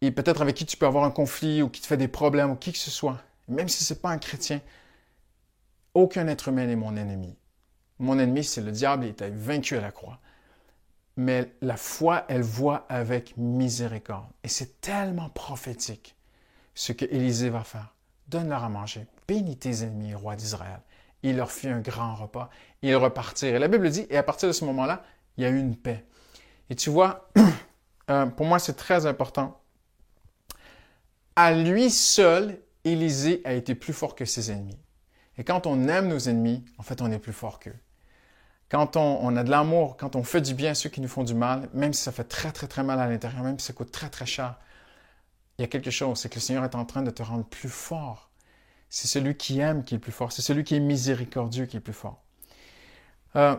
[0.00, 2.50] et peut-être avec qui tu peux avoir un conflit ou qui te fait des problèmes
[2.50, 4.60] ou qui que ce soit, même si ce n'est pas un chrétien,
[5.94, 7.34] aucun être humain n'est mon ennemi.
[7.98, 10.18] Mon ennemi, c'est le diable, il était vaincu à la croix.
[11.16, 14.26] Mais la foi, elle voit avec miséricorde.
[14.42, 16.16] Et c'est tellement prophétique
[16.74, 17.94] ce que Élisée va faire.
[18.28, 19.06] Donne-leur à manger.
[19.28, 20.80] Bénis tes ennemis, roi d'Israël.
[21.22, 22.50] Il leur fit un grand repas.
[22.82, 23.54] Ils repartirent.
[23.54, 25.04] Et la Bible dit, et à partir de ce moment-là,
[25.36, 26.04] il y a eu une paix.
[26.70, 27.30] Et tu vois,
[28.10, 29.60] euh, pour moi, c'est très important.
[31.36, 34.78] À lui seul, Élisée a été plus fort que ses ennemis.
[35.38, 37.74] Et quand on aime nos ennemis, en fait, on est plus fort qu'eux.
[38.70, 41.22] Quand on, a de l'amour, quand on fait du bien à ceux qui nous font
[41.22, 43.72] du mal, même si ça fait très, très, très mal à l'intérieur, même si ça
[43.72, 44.58] coûte très, très cher,
[45.58, 47.44] il y a quelque chose, c'est que le Seigneur est en train de te rendre
[47.44, 48.30] plus fort.
[48.88, 50.32] C'est celui qui aime qui est plus fort.
[50.32, 52.22] C'est celui qui est miséricordieux qui est plus fort.
[53.36, 53.56] Euh,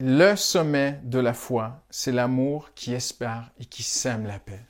[0.00, 4.60] le sommet de la foi, c'est l'amour qui espère et qui sème la paix.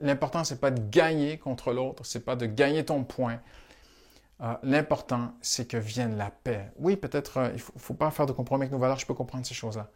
[0.00, 3.40] L'important, c'est pas de gagner contre l'autre, c'est pas de gagner ton point,
[4.40, 6.72] euh, l'important, c'est que vienne la paix.
[6.76, 9.14] Oui, peut-être, euh, il ne faut, pas faire de compromis avec nos valeurs, je peux
[9.14, 9.88] comprendre ces choses-là.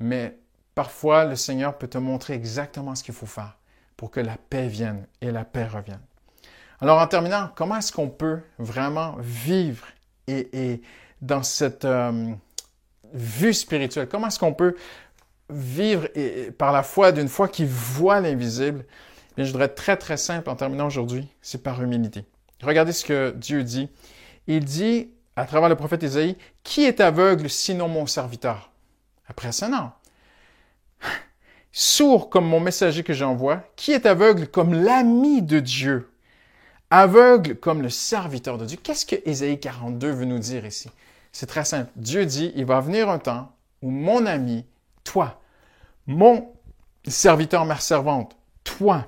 [0.00, 0.38] Mais
[0.74, 3.56] parfois, le Seigneur peut te montrer exactement ce qu'il faut faire
[3.96, 6.00] pour que la paix vienne et la paix revienne.
[6.80, 9.86] Alors, en terminant, comment est-ce qu'on peut vraiment vivre
[10.26, 10.82] et,
[11.22, 12.34] dans cette euh,
[13.12, 14.76] vue spirituelle, comment est-ce qu'on peut
[15.48, 16.06] vivre
[16.58, 18.84] par la foi d'une foi qui voit l'invisible?
[19.38, 22.26] Je voudrais être très, très simple en terminant aujourd'hui, c'est par humilité.
[22.62, 23.88] Regardez ce que Dieu dit.
[24.46, 28.70] Il dit, à travers le prophète Isaïe, Qui est aveugle sinon mon serviteur?
[29.70, 29.90] Non.
[31.72, 36.10] Sourd comme mon messager que j'envoie, qui est aveugle comme l'ami de Dieu?
[36.90, 38.78] Aveugle comme le serviteur de Dieu.
[38.82, 40.90] Qu'est-ce que Ésaïe 42 veut nous dire ici?
[41.30, 41.90] C'est très simple.
[41.96, 43.52] Dieu dit, il va venir un temps
[43.82, 44.64] où mon ami,
[45.04, 45.40] toi,
[46.06, 46.50] mon
[47.06, 49.06] serviteur, ma servante, toi,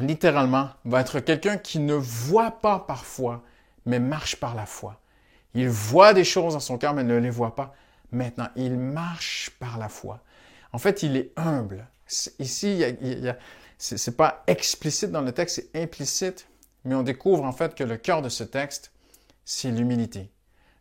[0.00, 3.42] littéralement, va être quelqu'un qui ne voit pas parfois,
[3.86, 5.00] mais marche par la foi.
[5.54, 7.74] Il voit des choses dans son cœur, mais ne les voit pas.
[8.10, 10.20] Maintenant, il marche par la foi.
[10.72, 11.86] En fait, il est humble.
[12.38, 12.82] Ici,
[13.78, 16.48] ce n'est pas explicite dans le texte, c'est implicite,
[16.84, 18.92] mais on découvre en fait que le cœur de ce texte,
[19.44, 20.30] c'est l'humilité.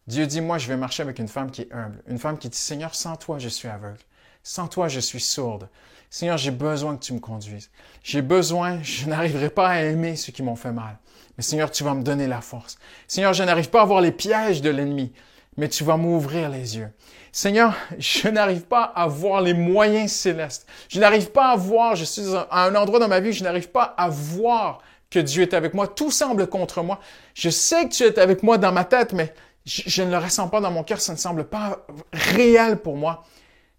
[0.08, 2.50] Dieu dit, moi, je vais marcher avec une femme qui est humble, une femme qui
[2.50, 4.00] dit, Seigneur, sans toi, je suis aveugle.
[4.44, 5.70] Sans toi, je suis sourde.
[6.14, 7.72] Seigneur, j'ai besoin que tu me conduises.
[8.04, 11.00] J'ai besoin, je n'arriverai pas à aimer ceux qui m'ont fait mal.
[11.36, 12.78] Mais Seigneur, tu vas me donner la force.
[13.08, 15.12] Seigneur, je n'arrive pas à voir les pièges de l'ennemi,
[15.58, 16.92] mais tu vas m'ouvrir les yeux.
[17.32, 20.68] Seigneur, je n'arrive pas à voir les moyens célestes.
[20.88, 23.72] Je n'arrive pas à voir, je suis à un endroit dans ma vie, je n'arrive
[23.72, 25.88] pas à voir que Dieu est avec moi.
[25.88, 27.00] Tout semble contre moi.
[27.34, 29.34] Je sais que tu es avec moi dans ma tête, mais
[29.66, 31.02] je, je ne le ressens pas dans mon cœur.
[31.02, 33.24] Ça ne semble pas réel pour moi.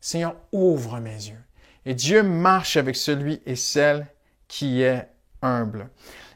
[0.01, 1.44] Seigneur, ouvre mes yeux.
[1.87, 4.07] Et Dieu marche avec celui et celle
[4.49, 5.09] qui est
[5.43, 5.89] humble.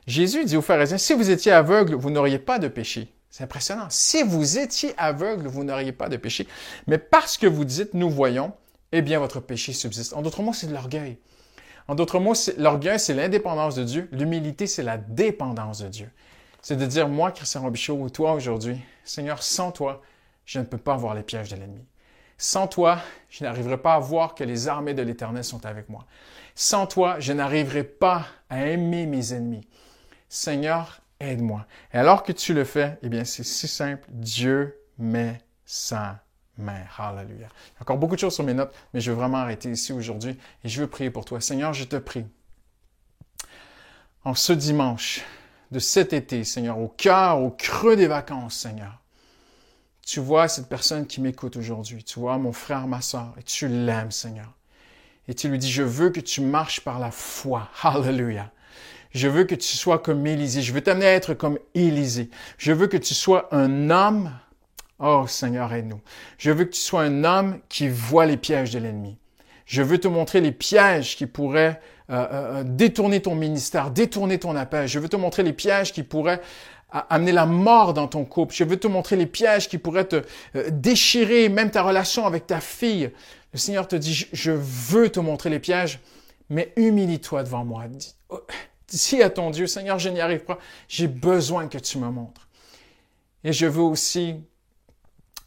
[0.07, 3.13] Jésus dit aux pharisiens, si vous étiez aveugle, vous n'auriez pas de péché.
[3.31, 3.87] C'est impressionnant.
[3.91, 6.49] Si vous étiez aveugle, vous n'auriez pas de péché.
[6.87, 8.53] Mais parce que vous dites, nous voyons,
[8.93, 10.15] eh bien, votre péché subsiste.
[10.15, 11.19] En d'autres mots, c'est de l'orgueil.
[11.89, 14.09] En d'autres mots, l'orgueil, c'est l'indépendance de Dieu.
[14.13, 16.11] L'humilité, c'est la dépendance de Dieu.
[16.63, 20.03] C'est de dire, moi, Christian Robichaud, ou toi aujourd'hui, Seigneur, sans toi,
[20.45, 21.85] je ne peux pas voir les pièges de l'ennemi.
[22.39, 26.07] Sans toi, je n'arriverai pas à voir que les armées de l'Éternel sont avec moi.
[26.55, 29.67] Sans toi, je n'arriverai pas à aimer mes ennemis.
[30.29, 31.67] Seigneur, aide-moi.
[31.93, 34.07] Et alors que tu le fais, eh bien, c'est si simple.
[34.11, 36.23] Dieu met sa
[36.59, 36.85] main.
[36.97, 37.49] Hallelujah.
[37.81, 40.69] Encore beaucoup de choses sur mes notes, mais je veux vraiment arrêter ici aujourd'hui et
[40.69, 41.41] je veux prier pour toi.
[41.41, 42.25] Seigneur, je te prie.
[44.25, 45.25] En ce dimanche
[45.71, 49.01] de cet été, Seigneur, au cœur, au creux des vacances, Seigneur,
[50.09, 52.03] tu vois cette personne qui m'écoute aujourd'hui.
[52.03, 54.55] Tu vois mon frère, ma soeur, et tu l'aimes, Seigneur.
[55.29, 57.69] Et tu lui dis, je veux que tu marches par la foi.
[57.83, 58.51] Hallelujah.
[59.11, 60.63] Je veux que tu sois comme Élisée.
[60.63, 62.31] Je veux t'amener à être comme Élisée.
[62.57, 64.33] Je veux que tu sois un homme.
[64.99, 66.01] Oh Seigneur, aide-nous.
[66.39, 69.19] Je veux que tu sois un homme qui voit les pièges de l'ennemi.
[69.67, 74.39] Je veux te montrer les pièges qui pourraient euh, euh, euh, détourner ton ministère, détourner
[74.39, 74.89] ton appel.
[74.89, 76.41] Je veux te montrer les pièges qui pourraient
[76.91, 78.55] amener la mort dans ton couple.
[78.55, 80.23] Je veux te montrer les pièges qui pourraient te
[80.57, 83.11] euh, déchirer même ta relation avec ta fille.
[83.53, 86.01] Le Seigneur te dit, je veux te montrer les pièges,
[86.51, 87.85] mais humilie-toi devant moi.
[88.31, 88.41] Oh,
[88.89, 90.59] dis à ton Dieu, Seigneur, je n'y arrive pas.
[90.89, 92.49] J'ai besoin que tu me montres.
[93.45, 94.37] Et je veux aussi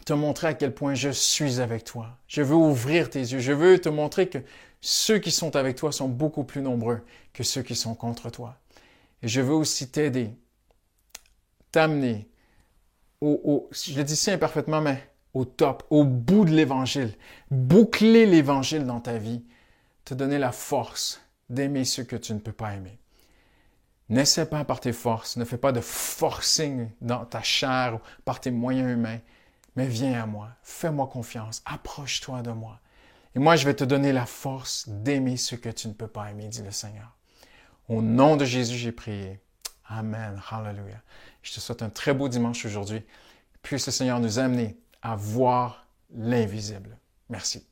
[0.06, 2.18] te montrer à quel point je suis avec toi.
[2.28, 3.40] Je veux ouvrir tes yeux.
[3.40, 4.40] Je veux te montrer que
[4.80, 7.02] ceux qui sont avec toi sont beaucoup plus nombreux
[7.34, 8.56] que ceux qui sont contre toi.
[9.22, 10.32] Et je veux aussi t'aider
[11.72, 12.28] t'amener
[13.22, 17.14] au, je le dis si imparfaitement, mais au top, au bout de l'évangile,
[17.52, 19.44] boucler l'évangile dans ta vie,
[20.04, 22.98] te donner la force d'aimer ceux que tu ne peux pas aimer.
[24.10, 28.42] N'essaie pas par tes forces, ne fais pas de forcing dans ta chair ou par
[28.42, 29.20] tes moyens humains,
[29.76, 32.80] mais viens à moi, fais-moi confiance, approche-toi de moi.
[33.36, 36.30] Et moi, je vais te donner la force d'aimer ceux que tu ne peux pas
[36.30, 37.16] aimer, dit le Seigneur.
[37.88, 39.40] Au nom de Jésus, j'ai prié.
[39.92, 40.42] Amen.
[40.50, 41.02] Hallelujah.
[41.44, 43.04] Je te souhaite un très beau dimanche aujourd'hui.
[43.62, 46.98] Puisse le Seigneur nous amener à voir l'invisible.
[47.30, 47.66] Merci.